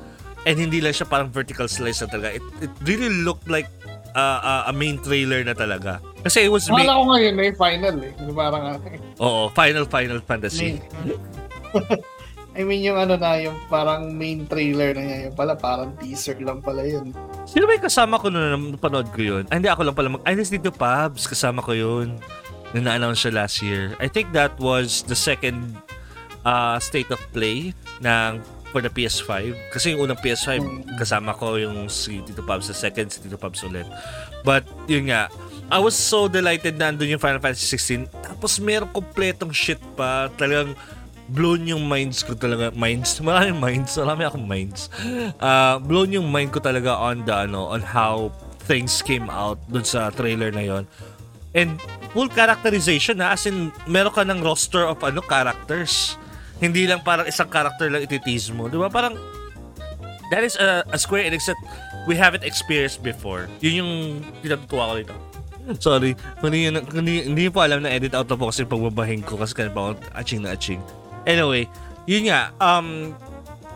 And 0.44 0.60
hindi 0.60 0.84
lang 0.84 0.92
siya 0.92 1.08
parang 1.08 1.32
vertical 1.32 1.66
slice 1.66 2.04
na 2.04 2.08
talaga. 2.12 2.36
It, 2.36 2.44
it 2.60 2.72
really 2.84 3.08
looked 3.08 3.48
like 3.48 3.66
uh, 4.12 4.40
uh, 4.44 4.62
a 4.68 4.72
main 4.72 5.00
trailer 5.00 5.40
na 5.42 5.56
talaga. 5.56 6.04
Kasi 6.20 6.46
it 6.46 6.52
was 6.52 6.68
Akala 6.68 7.00
ko 7.00 7.02
ngayon 7.16 7.32
may 7.32 7.50
final 7.56 7.96
eh. 8.04 8.12
Parang. 8.32 8.76
Oo, 9.20 9.48
Final 9.56 9.84
Final 9.88 10.20
Fantasy. 10.20 10.78
I 12.54 12.62
mean 12.62 12.86
yung 12.86 12.94
ano 12.94 13.18
na, 13.18 13.34
yung 13.42 13.58
parang 13.66 14.14
main 14.14 14.46
trailer 14.46 14.94
na 14.94 15.02
niya. 15.02 15.18
Yung 15.30 15.36
pala 15.36 15.58
parang 15.58 15.90
teaser 15.98 16.38
lang 16.38 16.62
pala 16.62 16.86
yun. 16.86 17.10
Sino 17.50 17.66
ba 17.66 17.74
yung 17.74 17.86
kasama 17.86 18.14
ko 18.22 18.30
nung 18.30 18.78
napanood 18.78 19.10
ko 19.10 19.20
yun? 19.20 19.44
Ay, 19.50 19.58
hindi 19.58 19.70
ako 19.70 19.82
lang 19.82 19.96
pala 19.98 20.08
mag... 20.14 20.22
Ay, 20.22 20.38
dito 20.38 20.70
Pabs. 20.70 21.26
Kasama 21.26 21.58
ko 21.66 21.74
yun. 21.74 22.14
Nung 22.70 22.86
na-announce 22.86 23.26
siya 23.26 23.34
last 23.34 23.58
year. 23.58 23.98
I 23.98 24.06
think 24.06 24.30
that 24.38 24.54
was 24.62 25.02
the 25.10 25.18
second 25.18 25.74
uh, 26.46 26.78
state 26.78 27.10
of 27.10 27.18
play 27.34 27.74
ng 28.06 28.38
for 28.70 28.82
the 28.82 28.90
PS5. 28.90 29.54
Kasi 29.74 29.94
yung 29.94 30.10
unang 30.10 30.18
PS5, 30.18 30.58
kasama 30.98 31.34
ko 31.34 31.58
yung 31.58 31.90
si 31.90 32.22
Tito 32.22 32.42
Pabs. 32.42 32.70
The 32.70 32.74
second, 32.74 33.10
si 33.10 33.18
Tito 33.22 33.38
Pabs 33.38 33.62
ulit. 33.66 33.86
But, 34.46 34.66
yun 34.86 35.10
nga. 35.10 35.26
I 35.70 35.78
was 35.82 35.94
so 35.94 36.26
delighted 36.26 36.78
na 36.78 36.90
andun 36.90 37.14
yung 37.14 37.22
Final 37.22 37.38
Fantasy 37.38 37.66
16. 37.66 38.10
Tapos 38.10 38.58
meron 38.62 38.90
kompletong 38.90 39.54
shit 39.54 39.78
pa. 39.98 40.30
Talagang 40.34 40.74
blown 41.30 41.64
yung 41.64 41.88
minds 41.88 42.20
ko 42.22 42.36
talaga. 42.36 42.74
Minds? 42.76 43.18
Maraming 43.24 43.58
minds. 43.60 43.96
Marami 43.96 44.22
akong 44.26 44.46
minds. 44.46 44.92
Uh, 45.40 45.80
blown 45.80 46.12
yung 46.12 46.28
mind 46.28 46.52
ko 46.52 46.60
talaga 46.60 46.96
on 46.96 47.24
the, 47.24 47.34
ano, 47.34 47.70
on 47.70 47.80
how 47.80 48.28
things 48.64 49.04
came 49.04 49.28
out 49.28 49.60
dun 49.68 49.84
sa 49.84 50.08
trailer 50.08 50.48
na 50.48 50.64
yon 50.64 50.84
And 51.54 51.78
full 52.10 52.26
characterization 52.28 53.22
na. 53.22 53.32
As 53.36 53.46
in, 53.46 53.70
meron 53.86 54.10
ka 54.10 54.26
ng 54.26 54.42
roster 54.42 54.84
of 54.84 54.98
ano 55.06 55.22
characters. 55.22 56.18
Hindi 56.58 56.90
lang 56.90 57.06
parang 57.06 57.30
isang 57.30 57.46
character 57.46 57.86
lang 57.86 58.02
ititease 58.02 58.50
mo. 58.50 58.66
Di 58.66 58.74
ba? 58.74 58.90
Parang, 58.90 59.14
that 60.34 60.42
is 60.42 60.58
a, 60.58 60.82
a 60.90 60.98
Square 60.98 61.30
Enix 61.30 61.46
that 61.46 61.58
we 62.10 62.18
haven't 62.18 62.42
experienced 62.42 63.06
before. 63.06 63.46
Yun 63.62 63.74
yung 63.84 63.92
pinatutuwa 64.42 64.90
ko 64.90 64.94
dito. 64.98 65.14
Sorry. 65.80 66.12
Hindi, 66.44 66.68
hindi, 66.68 67.14
hindi, 67.24 67.44
po 67.48 67.64
alam 67.64 67.86
na 67.86 67.90
edit 67.94 68.12
out 68.12 68.28
na 68.28 68.36
po 68.36 68.52
kasi 68.52 68.68
pagbabahin 68.68 69.24
ko 69.24 69.40
kasi 69.40 69.56
kanina 69.56 69.72
pa 69.72 69.80
ako 69.88 69.92
aching 70.12 70.42
na 70.44 70.52
aching. 70.52 70.82
Anyway, 71.24 71.68
yun 72.04 72.28
nga, 72.28 72.52
um, 72.60 73.16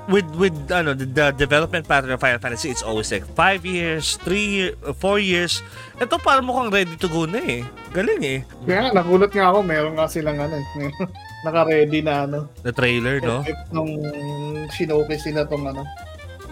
with 0.09 0.25
with 0.41 0.57
ano 0.73 0.97
the, 0.97 1.05
the 1.05 1.33
development 1.37 1.85
pattern 1.85 2.09
of 2.09 2.21
Final 2.21 2.41
Fantasy 2.41 2.73
it's 2.73 2.81
always 2.81 3.13
like 3.13 3.29
5 3.37 3.65
years, 3.69 4.17
3 4.25 4.41
years, 4.41 4.75
4 4.97 5.21
years. 5.21 5.61
Ito 6.01 6.17
parang 6.21 6.49
mukhang 6.49 6.73
ready 6.73 6.97
to 6.97 7.09
go 7.13 7.29
na 7.29 7.45
eh. 7.45 7.63
Galing 7.93 8.25
eh. 8.25 8.41
Kaya 8.65 8.89
nga, 8.89 9.05
nagulat 9.05 9.33
nga 9.33 9.53
ako, 9.53 9.59
meron 9.65 9.95
nga 9.97 10.09
silang 10.09 10.41
ano, 10.41 10.57
eh, 10.57 10.93
naka-ready 11.47 12.01
na 12.01 12.25
ano. 12.25 12.49
The 12.65 12.73
trailer, 12.73 13.21
no? 13.21 13.45
Nung 13.73 13.93
showcase 14.73 15.29
sila 15.29 15.45
tong 15.45 15.69
ano, 15.69 15.85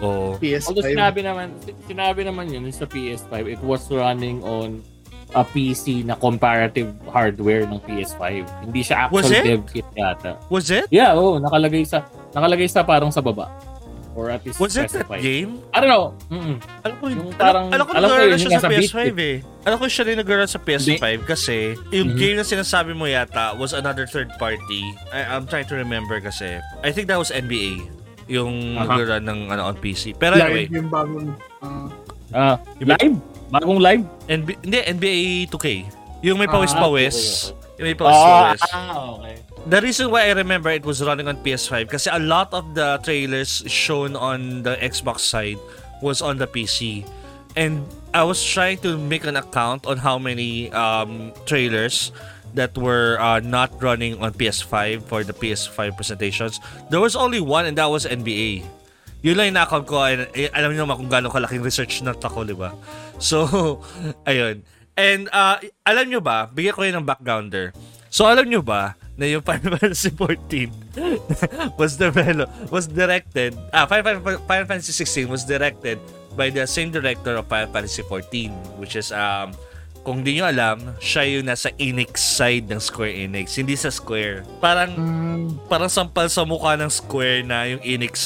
Oo. 0.01 0.37
PS5. 0.37 0.69
Although 0.69 0.85
sinabi 0.93 1.19
naman, 1.25 1.47
sinabi 1.89 2.21
naman 2.21 2.53
yun 2.53 2.69
sa 2.69 2.85
PS5, 2.85 3.33
it 3.49 3.61
was 3.65 3.89
running 3.89 4.45
on 4.45 4.85
a 5.31 5.43
PC 5.43 6.03
na 6.03 6.15
comparative 6.15 6.87
hardware 7.07 7.65
ng 7.65 7.79
PS5. 7.81 8.23
Hindi 8.63 8.81
siya 8.81 9.05
actual 9.05 9.21
Was 9.21 9.31
it? 9.31 9.43
dev 9.43 9.63
kit 9.65 9.87
yata. 9.91 10.31
Was 10.47 10.67
it? 10.69 10.87
Yeah, 10.87 11.11
oo, 11.13 11.35
nakalagay 11.37 11.83
sa 11.83 12.07
nakalagay 12.31 12.67
sa 12.67 12.81
parang 12.81 13.09
sa 13.09 13.19
baba. 13.19 13.51
Or 14.17 14.33
at 14.33 14.41
least 14.41 14.57
Was 14.57 14.73
it 14.73 14.89
that 14.89 14.97
specified. 14.97 15.21
game? 15.21 15.61
I 15.69 15.77
don't 15.77 15.93
know. 15.93 16.09
Mm-mm. 16.33 16.57
Alam 16.81 16.95
ko, 16.97 17.03
Yung 17.05 17.29
alam, 17.29 17.37
parang- 17.37 17.69
alam 17.69 17.85
ko 17.85 17.91
alam 17.93 18.07
ko 18.07 18.15
yun, 18.17 18.33
siya 18.35 18.49
sa 18.49 18.65
nasa 18.65 18.69
PS5 18.73 18.97
bit 19.13 19.21
eh. 19.21 19.37
Alam 19.61 19.77
ko 19.77 19.85
siya 19.85 20.03
rin 20.09 20.15
nag-run 20.17 20.49
sa 20.49 20.57
PS5 20.57 21.05
kasi 21.23 21.57
yung 21.91 22.09
Mhm. 22.11 22.17
game 22.17 22.35
na 22.35 22.41
sinasabi 22.41 22.91
mo 22.91 23.05
yata 23.05 23.53
was 23.53 23.71
another 23.71 24.09
third 24.09 24.33
party. 24.35 24.81
I, 25.11 25.21
I'm 25.27 25.45
trying 25.45 25.69
to 25.69 25.77
remember 25.77 26.17
kasi. 26.17 26.57
I 26.81 26.89
think 26.89 27.05
that 27.07 27.21
was 27.21 27.29
NBA 27.29 27.85
yung 28.25 28.73
nag-run 28.73 29.21
ng 29.21 29.39
ano, 29.47 29.69
on 29.69 29.77
PC. 29.77 30.17
Pero 30.17 30.33
anyway, 30.33 30.65
Live 30.65 30.73
yung 30.73 30.89
bagong, 30.89 31.27
Ah, 32.27 32.57
Iba- 32.75 32.97
live? 32.99 33.21
Bagong 33.47 33.79
live? 33.79 34.03
NB, 34.27 34.47
hindi, 34.63 34.79
NBA 34.83 35.21
2K. 35.47 35.67
Yung 36.23 36.37
may 36.37 36.47
Ah, 36.49 36.53
pawis-pawis. 36.59 37.17
okay, 37.53 37.79
Yung 37.79 37.87
may 37.87 37.95
Ah, 37.95 38.01
pawis-pawis. 38.01 38.61
ah, 38.73 38.95
okay. 39.15 39.35
The 39.67 39.79
reason 39.81 40.11
why 40.11 40.27
I 40.27 40.33
remember 40.33 40.71
it 40.71 40.83
was 40.83 41.03
running 41.03 41.27
on 41.27 41.35
PS5 41.43 41.87
kasi 41.91 42.07
a 42.07 42.19
lot 42.19 42.51
of 42.55 42.63
the 42.73 42.99
trailers 43.03 43.63
shown 43.67 44.15
on 44.15 44.63
the 44.63 44.75
Xbox 44.79 45.27
side 45.27 45.59
was 46.01 46.21
on 46.23 46.39
the 46.39 46.47
PC. 46.47 47.03
And 47.55 47.83
I 48.13 48.23
was 48.23 48.39
trying 48.39 48.79
to 48.87 48.95
make 48.97 49.25
an 49.27 49.35
account 49.35 49.83
on 49.85 49.97
how 49.97 50.15
many 50.17 50.71
um, 50.71 51.33
trailers 51.45 52.11
that 52.55 52.77
were 52.77 53.19
uh, 53.19 53.39
not 53.43 53.69
running 53.83 54.17
on 54.23 54.31
PS5 54.33 55.03
for 55.03 55.23
the 55.23 55.33
PS5 55.33 55.95
presentations. 55.99 56.59
There 56.89 57.01
was 57.03 57.15
only 57.15 57.41
one 57.41 57.65
and 57.65 57.75
that 57.77 57.91
was 57.91 58.05
NBA. 58.05 58.63
Yun 59.27 59.35
lang 59.35 59.51
yung 59.51 59.57
na-account 59.59 59.85
ko. 59.85 59.99
And, 60.07 60.31
eh, 60.31 60.47
alam 60.55 60.71
niyo 60.71 60.87
naman 60.87 61.03
kung 61.03 61.11
gaano 61.11 61.27
kalaking 61.27 61.59
research 61.59 61.99
nut 61.99 62.23
ako, 62.23 62.47
di 62.47 62.55
ba? 62.55 62.71
So, 63.19 63.83
ayun. 64.29 64.63
And 64.97 65.27
uh, 65.29 65.59
alam 65.85 66.07
nyo 66.07 66.23
ba, 66.23 66.47
bigyan 66.47 66.73
ko 66.73 66.81
yun 66.87 66.95
ng 67.03 67.05
backgrounder. 67.05 67.75
So 68.09 68.25
alam 68.25 68.49
nyo 68.49 68.65
ba 68.65 68.97
na 69.13 69.29
yung 69.29 69.45
Final 69.45 69.77
Fantasy 69.81 70.09
14 70.09 70.73
was 71.79 72.01
developed, 72.01 72.49
was 72.73 72.89
directed, 72.89 73.53
ah, 73.69 73.85
Final, 73.85 74.17
Final, 74.25 74.41
Final 74.49 74.65
Fantasy 74.65 74.93
16 74.95 75.29
was 75.29 75.45
directed 75.45 76.01
by 76.33 76.49
the 76.49 76.65
same 76.65 76.89
director 76.89 77.37
of 77.37 77.45
Final 77.45 77.69
Fantasy 77.69 78.01
14 78.05 78.49
which 78.81 78.97
is 78.97 79.13
um 79.13 79.53
kung 80.07 80.23
di 80.23 80.39
nyo 80.39 80.47
alam, 80.47 80.79
siya 81.03 81.27
yung 81.27 81.51
nasa 81.51 81.67
Enix 81.75 82.23
side 82.23 82.71
ng 82.71 82.79
Square 82.79 83.11
Enix, 83.27 83.59
hindi 83.59 83.75
sa 83.75 83.91
Square. 83.91 84.47
Parang 84.63 84.95
mm, 84.95 85.67
parang 85.67 85.91
sampal 85.91 86.31
sa 86.31 86.47
mukha 86.47 86.79
ng 86.79 86.87
Square 86.87 87.43
na 87.43 87.67
yung 87.67 87.83
Enix 87.83 88.23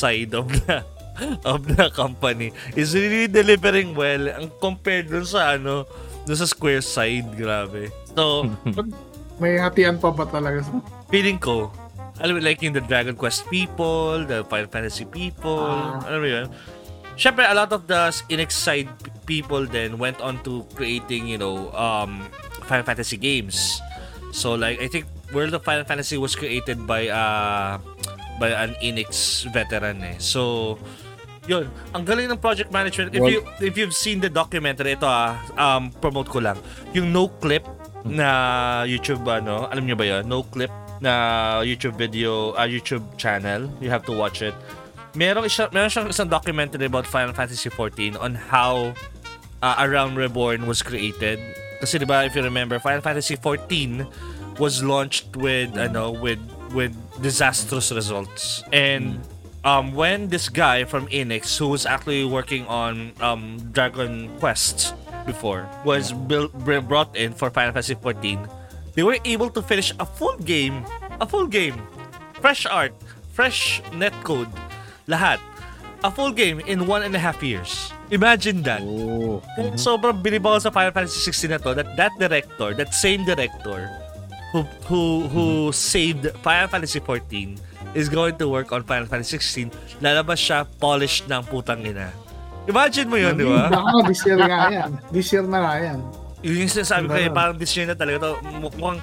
side 0.00 0.32
of 0.32 0.48
the 0.48 0.80
of 1.52 1.68
the 1.68 1.92
company 1.92 2.48
is 2.72 2.96
really 2.96 3.28
delivering 3.28 3.92
well 3.92 4.24
ang 4.32 4.48
compared 4.56 5.12
dun 5.12 5.26
sa 5.28 5.60
ano 5.60 5.84
dun 6.24 6.38
sa 6.38 6.46
Square 6.46 6.80
side 6.80 7.26
grabe 7.34 7.90
so 8.14 8.46
may 9.42 9.58
hatian 9.58 9.98
pa 9.98 10.14
ba 10.14 10.22
talaga 10.30 10.62
sa 10.62 10.78
feeling 11.10 11.34
ko 11.34 11.74
alam 12.22 12.38
mo 12.38 12.40
like 12.40 12.62
yung 12.62 12.70
the 12.70 12.86
Dragon 12.86 13.18
Quest 13.18 13.50
people 13.50 14.22
the 14.30 14.46
Final 14.46 14.70
Fantasy 14.70 15.10
people 15.10 15.66
Ah. 15.66 15.98
alam 16.06 16.22
mo 16.22 16.30
yun 16.30 16.46
Syempre, 17.18 17.42
a 17.42 17.50
lot 17.50 17.74
of 17.74 17.90
the 17.90 18.14
Enix 18.30 18.54
side 18.54 18.86
people 19.28 19.68
then 19.68 20.00
went 20.00 20.24
on 20.24 20.40
to 20.48 20.64
creating, 20.72 21.28
you 21.28 21.36
know, 21.36 21.68
um, 21.76 22.24
Final 22.64 22.88
Fantasy 22.88 23.20
games. 23.20 23.78
So, 24.32 24.56
like, 24.56 24.80
I 24.80 24.88
think 24.88 25.04
World 25.36 25.52
of 25.52 25.62
Final 25.62 25.84
Fantasy 25.84 26.16
was 26.16 26.32
created 26.32 26.88
by 26.88 27.12
uh, 27.12 27.76
by 28.40 28.56
an 28.56 28.72
Enix 28.80 29.44
veteran 29.52 30.00
eh. 30.00 30.16
So, 30.16 30.80
yun. 31.44 31.68
Ang 31.92 32.08
galing 32.08 32.32
ng 32.32 32.40
project 32.40 32.72
management. 32.72 33.12
If 33.12 33.24
you 33.28 33.44
if 33.60 33.76
you've 33.76 33.96
seen 33.96 34.24
the 34.24 34.32
documentary, 34.32 34.96
ito 34.96 35.04
ah, 35.04 35.36
um, 35.60 35.92
promote 35.92 36.32
ko 36.32 36.40
lang. 36.40 36.56
Yung 36.96 37.12
no 37.12 37.28
clip 37.28 37.64
na 38.08 38.84
YouTube 38.88 39.24
ano, 39.28 39.68
alam 39.68 39.84
niyo 39.84 39.96
ba 39.96 40.04
'yon? 40.08 40.24
No 40.24 40.44
clip 40.48 40.72
na 41.00 41.60
YouTube 41.62 41.96
video, 41.96 42.56
uh, 42.56 42.66
YouTube 42.66 43.04
channel. 43.16 43.68
You 43.80 43.92
have 43.92 44.04
to 44.08 44.14
watch 44.16 44.40
it. 44.44 44.56
Merong 45.16 45.48
isa, 45.48 45.72
meron 45.72 45.88
siyang 45.88 46.08
isang 46.12 46.28
documentary 46.28 46.86
about 46.86 47.08
Final 47.08 47.32
Fantasy 47.32 47.72
14 47.72 48.20
on 48.20 48.36
how 48.36 48.92
uh, 49.62 49.76
A 49.78 49.88
Realm 49.88 50.14
Reborn 50.14 50.66
was 50.66 50.82
created. 50.82 51.38
Kasi 51.80 51.98
'di 51.98 52.06
ba 52.06 52.26
if 52.26 52.34
you 52.34 52.42
remember 52.42 52.78
Final 52.82 53.00
Fantasy 53.00 53.38
14 53.38 54.06
was 54.58 54.82
launched 54.82 55.38
with 55.38 55.78
ano 55.78 56.10
with 56.10 56.42
with 56.74 56.90
disastrous 57.22 57.94
results. 57.94 58.66
And 58.74 59.22
um 59.62 59.94
when 59.94 60.28
this 60.28 60.50
guy 60.50 60.82
from 60.82 61.06
Enix 61.14 61.54
who 61.58 61.70
was 61.70 61.86
actually 61.86 62.26
working 62.26 62.66
on 62.66 63.14
um 63.22 63.62
Dragon 63.70 64.26
Quest 64.42 64.94
before 65.22 65.70
was 65.86 66.10
built, 66.10 66.50
brought 66.90 67.14
in 67.14 67.30
for 67.30 67.50
Final 67.50 67.70
Fantasy 67.72 67.94
14, 67.94 68.42
they 68.98 69.06
were 69.06 69.18
able 69.22 69.50
to 69.54 69.62
finish 69.62 69.94
a 70.02 70.06
full 70.06 70.34
game, 70.42 70.82
a 71.22 71.26
full 71.26 71.46
game, 71.46 71.78
fresh 72.42 72.66
art, 72.66 72.90
fresh 73.30 73.78
netcode, 73.94 74.50
lahat. 75.06 75.38
A 76.02 76.10
full 76.10 76.30
game 76.30 76.62
in 76.62 76.86
one 76.86 77.02
and 77.02 77.10
a 77.14 77.18
half 77.18 77.42
years. 77.42 77.90
Imagine 78.08 78.64
that. 78.64 78.80
Oh. 78.80 79.44
Kaya 79.52 79.76
Sobrang 79.76 80.16
bilib 80.18 80.44
ako 80.48 80.58
sa 80.64 80.70
Final 80.72 80.92
Fantasy 80.96 81.20
16 81.20 81.52
na 81.52 81.58
to 81.60 81.76
that 81.76 81.88
that 81.96 82.12
director, 82.16 82.72
that 82.72 82.96
same 82.96 83.22
director 83.28 83.92
who 84.52 84.64
who 84.88 85.02
who 85.28 85.46
saved 85.76 86.24
Final 86.40 86.68
Fantasy 86.72 87.00
14 87.04 87.60
is 87.92 88.08
going 88.08 88.36
to 88.40 88.48
work 88.48 88.72
on 88.72 88.80
Final 88.84 89.04
Fantasy 89.04 89.36
16. 89.36 90.00
Lalabas 90.00 90.40
siya 90.40 90.64
polished 90.80 91.28
ng 91.28 91.44
putang 91.52 91.84
ina. 91.84 92.08
Imagine 92.68 93.06
mo 93.08 93.16
yun, 93.16 93.32
di 93.36 93.44
ba? 93.48 93.68
Baka 93.72 94.08
this 94.08 94.20
year 94.28 94.36
nga 94.40 94.68
yan. 94.68 94.90
This 95.08 95.28
year 95.32 95.44
na 95.44 95.58
nga 95.64 95.74
yan. 95.80 95.98
Yun 96.44 96.54
yung 96.64 96.70
sinasabi 96.70 97.04
ko 97.10 97.14
eh, 97.18 97.26
Diba? 97.26 97.34
parang 97.34 97.56
this 97.58 97.72
year 97.74 97.88
na 97.88 97.96
talaga 97.98 98.30
to. 98.30 98.32
Mukhang 98.62 99.00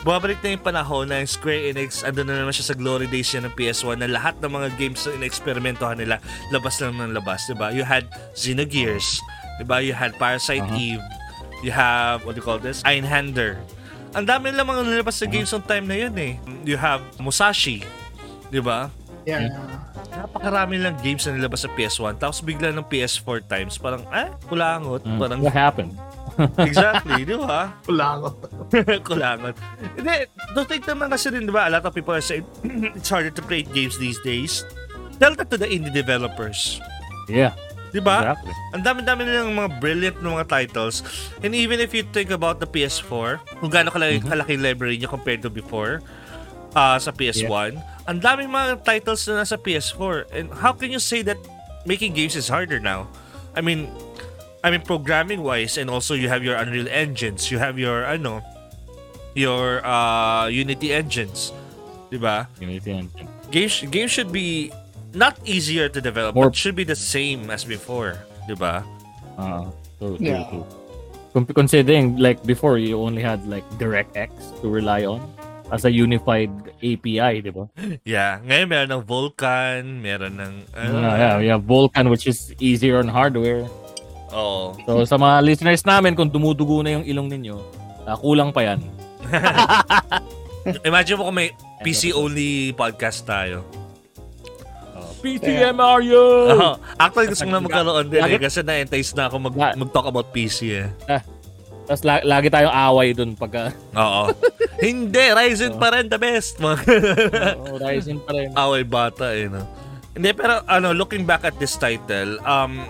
Bumabalik 0.00 0.40
na 0.40 0.56
yung 0.56 0.64
panahon 0.64 1.04
na 1.12 1.20
yung 1.20 1.28
Square 1.28 1.76
Enix, 1.76 2.00
andun 2.00 2.24
na 2.24 2.40
naman 2.40 2.56
siya 2.56 2.72
sa 2.72 2.76
glory 2.76 3.04
days 3.04 3.28
niya 3.30 3.44
ng 3.44 3.52
PS1 3.52 4.00
na 4.00 4.08
lahat 4.08 4.32
ng 4.40 4.48
mga 4.48 4.68
games 4.80 5.04
na 5.04 5.12
ineksperimentohan 5.20 6.00
nila, 6.00 6.16
labas 6.48 6.80
lang 6.80 6.96
ng 6.96 7.12
labas, 7.12 7.44
di 7.44 7.52
ba? 7.52 7.68
You 7.68 7.84
had 7.84 8.08
Xenogears, 8.32 9.20
di 9.60 9.64
ba? 9.68 9.84
You 9.84 9.92
had 9.92 10.16
Parasite 10.16 10.64
Uh-huh. 10.64 10.96
Eve, 10.96 11.04
you 11.60 11.68
have, 11.68 12.24
what 12.24 12.32
do 12.32 12.40
you 12.40 12.46
call 12.46 12.56
this? 12.56 12.80
Einhander. 12.82 13.60
Ang 14.16 14.24
dami 14.24 14.50
nila 14.50 14.64
mga 14.64 14.88
nilabas 14.88 15.20
sa 15.20 15.28
games 15.28 15.52
ng 15.52 15.62
time 15.68 15.84
na 15.84 15.96
yun 16.00 16.14
eh. 16.16 16.32
You 16.64 16.80
have 16.80 17.04
Musashi, 17.20 17.84
di 18.48 18.58
ba? 18.58 18.88
Yan. 19.28 19.52
Napakarami 20.10 20.80
lang 20.80 20.96
games 20.98 21.28
na 21.28 21.36
nilabas 21.36 21.62
sa 21.62 21.70
PS1 21.70 22.16
tapos 22.16 22.40
bigla 22.40 22.72
ng 22.72 22.82
PS4 22.82 23.44
times 23.44 23.76
parang 23.76 24.02
eh 24.10 24.32
kulangot 24.48 25.04
Mm. 25.04 25.20
parang 25.20 25.38
What 25.44 25.54
happened? 25.54 25.92
exactly 26.68 27.24
di 27.24 27.36
ba 27.36 27.74
ako. 27.84 28.28
kulangot 29.08 29.54
hindi 29.96 30.28
don't 30.54 30.68
think 30.68 30.84
naman 30.84 31.10
kasi 31.10 31.30
rin 31.32 31.46
di 31.46 31.52
ba 31.52 31.66
a 31.66 31.72
lot 31.72 31.84
of 31.84 31.92
people 31.92 32.14
are 32.14 32.24
saying 32.24 32.46
it's 32.96 33.10
harder 33.10 33.30
to 33.30 33.42
create 33.44 33.68
games 33.72 33.98
these 33.98 34.18
days 34.22 34.62
tell 35.20 35.32
that 35.36 35.48
to 35.50 35.56
the 35.60 35.68
indie 35.68 35.92
developers 35.92 36.80
Yeah. 37.30 37.54
Di 37.90 37.98
ba? 37.98 38.22
Exactly. 38.22 38.54
Ang 38.74 38.82
dami-dami 38.86 39.20
nilang 39.26 39.54
mga 39.54 39.70
brilliant 39.82 40.16
na 40.22 40.38
mga 40.38 40.46
titles. 40.46 41.02
And 41.42 41.54
even 41.54 41.82
if 41.82 41.90
you 41.90 42.06
think 42.06 42.30
about 42.30 42.62
the 42.62 42.66
PS4, 42.66 43.42
kung 43.58 43.70
gaano 43.70 43.90
kalaki, 43.90 44.22
kalaki 44.22 44.58
yung 44.58 44.64
library 44.66 44.98
niya 44.98 45.10
compared 45.10 45.42
to 45.42 45.50
before, 45.50 46.02
uh, 46.78 46.98
sa 47.02 47.10
PS1, 47.10 47.74
ang 48.06 48.18
daming 48.22 48.50
mga 48.50 48.86
titles 48.86 49.26
na 49.26 49.42
nasa 49.42 49.58
PS4. 49.58 50.30
And 50.30 50.46
how 50.54 50.70
can 50.70 50.94
you 50.94 51.02
say 51.02 51.22
that 51.26 51.38
making 51.82 52.14
games 52.14 52.38
is 52.38 52.46
harder 52.46 52.78
now? 52.78 53.10
I 53.58 53.60
mean, 53.62 53.90
I 54.60 54.70
mean 54.70 54.82
programming 54.82 55.40
wise 55.42 55.78
and 55.78 55.88
also 55.88 56.12
you 56.14 56.28
have 56.28 56.44
your 56.44 56.56
Unreal 56.56 56.88
engines, 56.90 57.50
you 57.50 57.58
have 57.58 57.78
your 57.78 58.04
ano, 58.04 58.44
your 59.34 59.80
uh, 59.86 60.46
Unity 60.48 60.92
engines. 60.92 61.52
'Di 62.10 62.18
ba? 62.18 62.50
Unity 62.58 62.90
Engine. 63.06 63.26
Games 63.50 63.80
games 63.88 64.10
should 64.10 64.34
be 64.34 64.68
not 65.14 65.38
easier 65.46 65.88
to 65.88 65.98
develop, 66.02 66.34
More- 66.34 66.50
but 66.50 66.58
should 66.58 66.74
be 66.74 66.84
the 66.84 66.98
same 66.98 67.48
as 67.50 67.62
before, 67.64 68.18
'di 68.46 68.58
ba? 68.58 68.82
Uh, 69.38 69.70
so, 69.96 70.18
Yeah. 70.20 70.44
true, 70.50 70.66
true. 71.32 71.46
Considering 71.54 72.18
like 72.18 72.42
before 72.42 72.76
you 72.82 72.98
only 72.98 73.22
had 73.22 73.46
like 73.46 73.62
DirectX 73.78 74.34
to 74.60 74.66
rely 74.66 75.06
on 75.06 75.22
as 75.70 75.86
a 75.86 75.92
unified 75.94 76.50
API, 76.82 77.38
di 77.40 77.54
ba? 77.54 77.70
Yeah, 78.02 78.42
ngayon 78.42 78.66
meron 78.66 78.90
ng 78.90 79.02
Vulkan, 79.06 80.02
meron 80.02 80.34
ng 80.42 80.54
ano, 80.74 80.94
Ah, 80.98 81.14
yeah, 81.14 81.54
yeah, 81.54 81.58
Vulkan 81.62 82.10
which 82.10 82.26
is 82.26 82.50
easier 82.58 82.98
on 82.98 83.06
hardware. 83.06 83.70
Oo. 84.30 84.74
So 84.86 85.04
sa 85.04 85.16
mga 85.16 85.42
listeners 85.42 85.82
namin 85.82 86.14
kung 86.14 86.30
dumudugo 86.30 86.80
na 86.80 86.98
yung 86.98 87.04
ilong 87.04 87.28
ninyo, 87.28 87.56
ah, 88.04 88.16
kulang 88.16 88.50
pa 88.50 88.62
yan. 88.64 88.80
Imagine 90.88 91.16
mo 91.16 91.24
kung 91.26 91.38
may 91.38 91.50
PC 91.80 92.12
only 92.12 92.72
podcast 92.72 93.24
tayo. 93.24 93.64
PCM 95.20 95.76
Mario! 95.76 96.48
Oo. 96.48 96.70
Actually, 96.96 97.28
gusto 97.28 97.44
ko 97.44 97.52
na 97.52 97.60
magkaroon 97.60 98.08
din 98.08 98.24
eh, 98.24 98.40
kasi 98.40 98.64
na-entice 98.64 99.12
na 99.12 99.28
ako 99.28 99.36
mag, 99.36 99.54
La- 99.54 99.76
mag-talk 99.76 100.08
about 100.08 100.32
PC 100.32 100.80
eh. 100.80 100.88
Tapos 101.84 102.02
la- 102.08 102.24
lagi 102.24 102.48
tayong 102.48 102.72
away 102.72 103.12
dun 103.12 103.36
pagka 103.36 103.68
Oo. 103.92 104.32
Hindi, 104.80 105.20
Ryzen 105.28 105.76
pa 105.76 105.92
rin 105.92 106.08
the 106.08 106.16
best. 106.16 106.56
Oh, 106.64 107.76
Ryzen 107.76 108.16
pa 108.24 108.32
rin. 108.32 108.48
away 108.56 108.80
bata 108.80 109.36
eh, 109.36 109.52
no? 109.52 109.68
Hindi, 110.16 110.32
pero 110.32 110.64
ano, 110.64 110.96
looking 110.96 111.28
back 111.28 111.44
at 111.44 111.54
this 111.60 111.76
title, 111.76 112.40
um, 112.42 112.80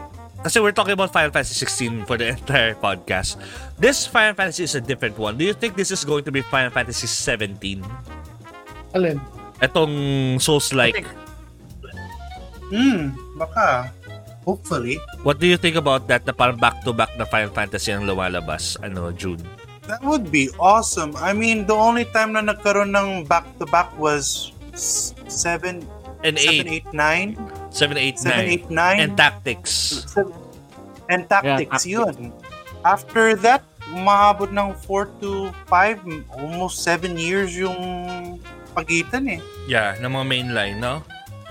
kasi 0.41 0.61
we're 0.61 0.75
talking 0.75 0.97
about 0.97 1.13
Final 1.13 1.31
Fantasy 1.31 1.55
16 1.55 2.09
for 2.09 2.17
the 2.17 2.33
entire 2.37 2.75
podcast. 2.75 3.37
This 3.77 4.07
Final 4.07 4.35
Fantasy 4.35 4.65
is 4.65 4.75
a 4.75 4.81
different 4.81 5.19
one. 5.19 5.37
Do 5.37 5.45
you 5.45 5.53
think 5.53 5.77
this 5.77 5.91
is 5.91 6.05
going 6.05 6.25
to 6.25 6.33
be 6.33 6.41
Final 6.41 6.71
Fantasy 6.73 7.07
17? 7.07 7.85
Alin? 8.97 9.21
Etong 9.61 9.95
Souls-like. 10.41 11.05
Hmm, 12.73 13.13
baka. 13.37 13.93
Hopefully. 14.49 14.97
What 15.23 15.39
do 15.39 15.47
you 15.47 15.61
think 15.61 15.77
about 15.77 16.09
that 16.09 16.25
na 16.25 16.33
parang 16.33 16.57
back-to-back 16.57 17.13
na 17.21 17.29
Final 17.29 17.53
Fantasy 17.53 17.93
ang 17.93 18.09
lumalabas, 18.09 18.81
ano, 18.81 19.13
June? 19.13 19.43
That 19.85 20.01
would 20.01 20.33
be 20.33 20.49
awesome. 20.57 21.13
I 21.19 21.37
mean, 21.37 21.67
the 21.69 21.77
only 21.77 22.09
time 22.09 22.33
na 22.33 22.41
nagkaroon 22.41 22.97
ng 22.97 23.29
back-to-back 23.29 23.93
was 24.01 24.57
7, 24.73 25.85
And 26.25 26.37
8, 26.37 26.65
7, 26.65 26.89
8, 26.89 26.95
9. 26.95 27.37
7, 27.37 27.37
8, 27.37 27.57
9. 27.57 27.60
7, 27.71 27.97
8, 27.97 28.71
9. 28.71 29.01
And 29.01 29.17
Tactics. 29.17 30.05
and 31.09 31.27
tactics, 31.29 31.87
Yeah, 31.87 32.07
yun. 32.07 32.35
After 32.85 33.35
that, 33.43 33.63
umabot 33.91 34.51
ng 34.51 34.75
4 34.87 35.11
to 35.21 35.51
5, 35.67 35.99
almost 36.35 36.83
7 36.83 37.19
years 37.19 37.55
yung 37.55 37.79
pagitan 38.73 39.27
eh. 39.27 39.41
Yeah, 39.67 39.99
ng 39.99 40.11
mga 40.11 40.27
mainline, 40.27 40.77
no? 40.79 41.03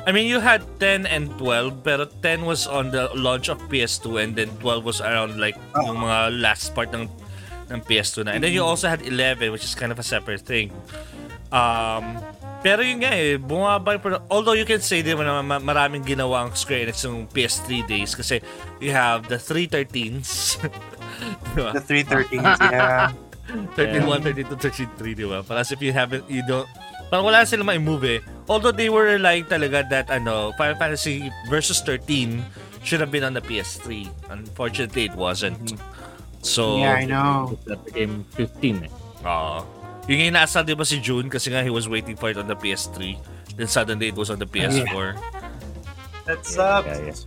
I 0.07 0.15
mean, 0.15 0.25
you 0.25 0.39
had 0.39 0.63
10 0.79 1.05
and 1.05 1.27
12, 1.37 1.83
pero 1.83 2.07
10 2.23 2.47
was 2.47 2.65
on 2.65 2.89
the 2.89 3.11
launch 3.13 3.51
of 3.51 3.59
PS2 3.67 4.23
and 4.23 4.31
then 4.33 4.47
12 4.63 4.81
was 4.81 4.99
around 5.03 5.37
like 5.37 5.59
Oh. 5.75 5.83
yung 5.85 5.99
mga 6.01 6.39
last 6.39 6.71
part 6.73 6.89
ng 6.95 7.05
ng 7.69 7.79
PS2 7.85 8.25
na. 8.25 8.31
And 8.33 8.41
then 8.41 8.55
you 8.55 8.63
also 8.63 8.87
had 8.89 9.03
11, 9.05 9.51
which 9.51 9.61
is 9.61 9.75
kind 9.75 9.91
of 9.91 9.99
a 9.99 10.07
separate 10.07 10.41
thing. 10.41 10.71
Um, 11.51 12.17
pero 12.59 12.83
yun 12.83 12.99
nga 12.99 13.15
eh, 13.15 13.39
bumaba 13.39 13.95
yung 13.95 14.03
produ- 14.03 14.25
Although 14.27 14.57
you 14.59 14.67
can 14.67 14.83
say 14.83 14.99
din 14.99 15.15
na 15.15 15.39
ma- 15.39 15.63
maraming 15.63 16.03
ginawa 16.03 16.43
ang 16.47 16.51
Square 16.55 16.91
Enix 16.91 17.03
yung 17.07 17.27
PS3 17.31 17.87
days 17.87 18.11
kasi 18.13 18.43
you 18.83 18.91
have 18.91 19.27
the 19.31 19.39
313s. 19.39 20.59
diba? 21.55 21.71
The 21.75 21.83
313s, 21.83 22.59
yeah. 22.71 23.11
31, 23.73 24.21
32, 24.21 24.55
33, 24.55 25.17
di 25.17 25.25
ba? 25.25 25.41
Parang 25.41 25.63
as 25.65 25.71
if 25.71 25.81
you 25.81 25.89
haven't, 25.89 26.21
you 26.29 26.45
don't, 26.45 26.69
parang 27.09 27.25
wala 27.25 27.47
silang 27.47 27.65
ma-move 27.65 28.05
eh. 28.05 28.19
Although 28.45 28.75
they 28.75 28.89
were 28.91 29.09
relying 29.09 29.45
talaga 29.45 29.87
that, 29.89 30.07
ano, 30.11 30.53
Final 30.59 30.77
Fantasy 30.77 31.31
Versus 31.49 31.81
13 31.81 32.43
should 32.83 32.99
have 33.01 33.09
been 33.11 33.23
on 33.23 33.33
the 33.33 33.41
PS3. 33.41 34.07
Unfortunately, 34.29 35.05
it 35.09 35.15
wasn't. 35.15 35.75
So, 36.41 36.79
yeah, 36.79 36.95
I 36.95 37.05
know. 37.05 37.59
That 37.67 37.83
became 37.83 38.23
15 38.37 38.87
eh. 38.87 38.91
uh, 39.25 39.63
yung 40.09 40.33
inaasal, 40.33 40.65
di 40.65 40.73
ba 40.73 40.81
si 40.83 40.97
June? 40.97 41.29
Kasi 41.29 41.53
nga 41.53 41.61
he 41.61 41.69
was 41.69 41.85
waiting 41.85 42.17
for 42.17 42.33
it 42.33 42.37
on 42.41 42.49
the 42.49 42.57
PS3. 42.57 43.13
Then 43.55 43.69
suddenly 43.69 44.09
it 44.09 44.17
was 44.17 44.33
on 44.33 44.41
the 44.41 44.49
PS4. 44.49 45.13
That 46.25 46.41
sucks. 46.41 46.89
Yeah, 46.89 47.13
yeah. 47.13 47.17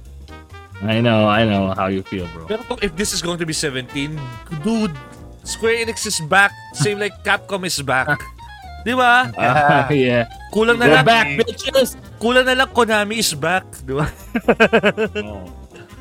I 0.82 0.98
know, 0.98 1.30
I 1.30 1.46
know 1.46 1.70
how 1.78 1.86
you 1.86 2.02
feel, 2.02 2.26
bro. 2.34 2.50
Pero 2.50 2.66
kung 2.66 2.82
if 2.82 2.90
this 2.98 3.14
is 3.14 3.22
going 3.22 3.38
to 3.38 3.46
be 3.46 3.54
17, 3.54 3.86
dude, 4.66 4.90
Square 5.46 5.86
Enix 5.86 6.02
is 6.06 6.18
back. 6.26 6.50
Same 6.74 6.98
like 6.98 7.14
Capcom 7.22 7.62
is 7.62 7.78
back. 7.82 8.18
Di 8.86 8.90
ba? 8.98 9.30
Ah, 9.38 9.86
yeah. 9.94 10.26
Kulang 10.50 10.74
na 10.82 10.90
We're 10.90 10.98
lang. 10.98 11.06
back, 11.06 11.26
bitches! 11.38 11.94
Kulang 12.18 12.42
na 12.42 12.58
lang 12.58 12.70
Konami 12.74 13.22
is 13.22 13.30
back. 13.34 13.62
Di 13.86 13.94
ba? 13.94 14.10
Oh. 15.22 15.46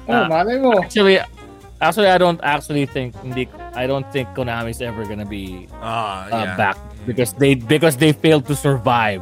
Oh, 0.10 0.18
Ah. 0.18 0.26
malay 0.26 0.58
mo. 0.58 0.82
Actually, 0.82 1.22
actually, 1.82 2.08
I 2.08 2.18
don't 2.18 2.40
actually 2.46 2.86
think 2.86 3.18
hindi, 3.20 3.50
I 3.74 3.88
don't 3.90 4.06
think 4.14 4.30
Konami's 4.38 4.82
ever 4.82 5.04
gonna 5.04 5.26
be 5.28 5.68
Ah, 5.82 6.30
uh, 6.30 6.46
yeah. 6.46 6.56
back 6.56 6.78
because 7.04 7.34
they 7.36 7.58
because 7.58 7.98
they 7.98 8.14
failed 8.14 8.46
to 8.48 8.56
survive. 8.56 9.20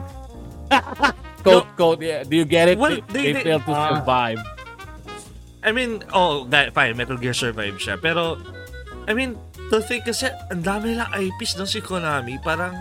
code, 1.47 1.65
code. 1.79 2.01
Yeah, 2.03 2.23
do 2.27 2.35
you 2.35 2.45
get 2.45 2.67
it? 2.69 2.77
Well, 2.77 2.99
they, 3.09 3.31
they- 3.31 3.33
they 3.33 3.43
failed 3.43 3.65
to 3.65 3.73
Ah. 3.73 3.97
survive. 3.97 4.39
I 5.59 5.75
mean, 5.75 6.03
oh, 6.15 6.47
that, 6.55 6.71
fine, 6.71 6.95
Metal 6.95 7.19
Gear 7.19 7.35
survive 7.35 7.75
siya. 7.83 7.99
Pero, 7.99 8.39
I 9.07 9.11
mean, 9.11 9.35
to 9.71 9.83
think 9.83 10.07
kasi, 10.07 10.31
ang 10.47 10.63
dami 10.63 10.95
lang 10.95 11.11
IPs 11.11 11.59
doon 11.59 11.67
si 11.67 11.83
Konami. 11.83 12.39
Parang, 12.39 12.71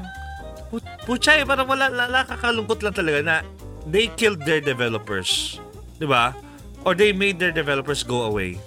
put, 0.71 0.87
eh, 1.27 1.43
parang 1.43 1.67
wala, 1.67 1.91
wala, 1.91 2.23
kakalungkot 2.23 2.79
lang 2.87 2.95
talaga 2.95 3.19
na 3.19 3.37
they 3.83 4.07
killed 4.14 4.47
their 4.47 4.62
developers. 4.62 5.59
Di 5.99 6.07
ba? 6.07 6.38
Or 6.87 6.95
they 6.95 7.11
made 7.11 7.43
their 7.43 7.51
developers 7.51 8.07
go 8.07 8.23
away. 8.31 8.62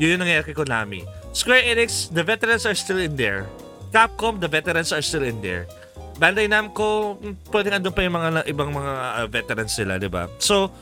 Yun 0.00 0.16
yung 0.16 0.20
nangyayari 0.24 0.44
kay 0.48 0.56
Konami. 0.56 1.00
Square 1.32 1.64
Enix, 1.64 2.08
the 2.12 2.24
veterans 2.24 2.64
are 2.68 2.76
still 2.76 3.00
in 3.00 3.16
there. 3.16 3.48
Capcom, 3.92 4.40
the 4.40 4.48
veterans 4.48 4.92
are 4.92 5.04
still 5.04 5.24
in 5.24 5.40
there. 5.44 5.68
Bandai 6.16 6.48
Namco, 6.48 7.16
mm, 7.20 7.48
pwedeng 7.52 7.80
andun 7.80 7.92
pa 7.92 8.00
yung 8.04 8.16
mga 8.16 8.28
ibang 8.48 8.70
mga 8.72 8.92
uh, 8.94 9.26
veterans 9.28 9.72
sila, 9.72 9.96
di 9.96 10.08
ba? 10.08 10.28
So, 10.40 10.72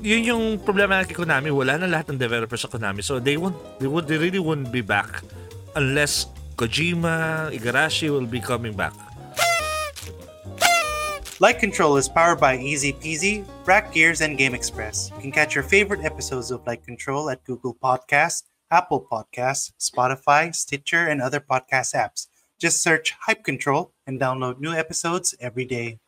yun 0.00 0.22
yung 0.24 0.44
problema 0.60 1.04
kay 1.04 1.16
Konami. 1.16 1.48
Wala 1.52 1.80
na 1.80 1.88
lahat 1.88 2.12
ng 2.12 2.20
developers 2.20 2.64
sa 2.64 2.68
Konami. 2.68 3.00
So, 3.00 3.20
they 3.20 3.40
won't, 3.40 3.56
they, 3.80 3.88
would, 3.88 4.04
they 4.08 4.20
really 4.20 4.40
won't 4.40 4.68
be 4.68 4.84
back 4.84 5.24
unless 5.76 6.28
Kojima, 6.56 7.48
Igarashi 7.52 8.08
will 8.08 8.28
be 8.28 8.40
coming 8.40 8.72
back. 8.72 8.96
Light 11.38 11.58
Control 11.58 11.98
is 11.98 12.08
powered 12.08 12.40
by 12.40 12.56
Easy 12.56 12.94
Peasy, 12.94 13.46
Rack 13.66 13.92
Gears, 13.92 14.22
and 14.22 14.38
Game 14.38 14.54
Express. 14.54 15.10
You 15.16 15.20
can 15.20 15.32
catch 15.32 15.54
your 15.54 15.64
favorite 15.64 16.02
episodes 16.02 16.50
of 16.50 16.66
Light 16.66 16.82
Control 16.82 17.28
at 17.28 17.44
Google 17.44 17.74
Podcasts, 17.74 18.44
Apple 18.70 19.06
Podcasts, 19.12 19.72
Spotify, 19.78 20.54
Stitcher, 20.54 21.06
and 21.08 21.20
other 21.20 21.40
podcast 21.40 21.94
apps. 21.94 22.28
Just 22.58 22.82
search 22.82 23.14
Hype 23.20 23.44
Control 23.44 23.92
and 24.06 24.18
download 24.18 24.60
new 24.60 24.72
episodes 24.72 25.34
every 25.38 25.66
day. 25.66 25.98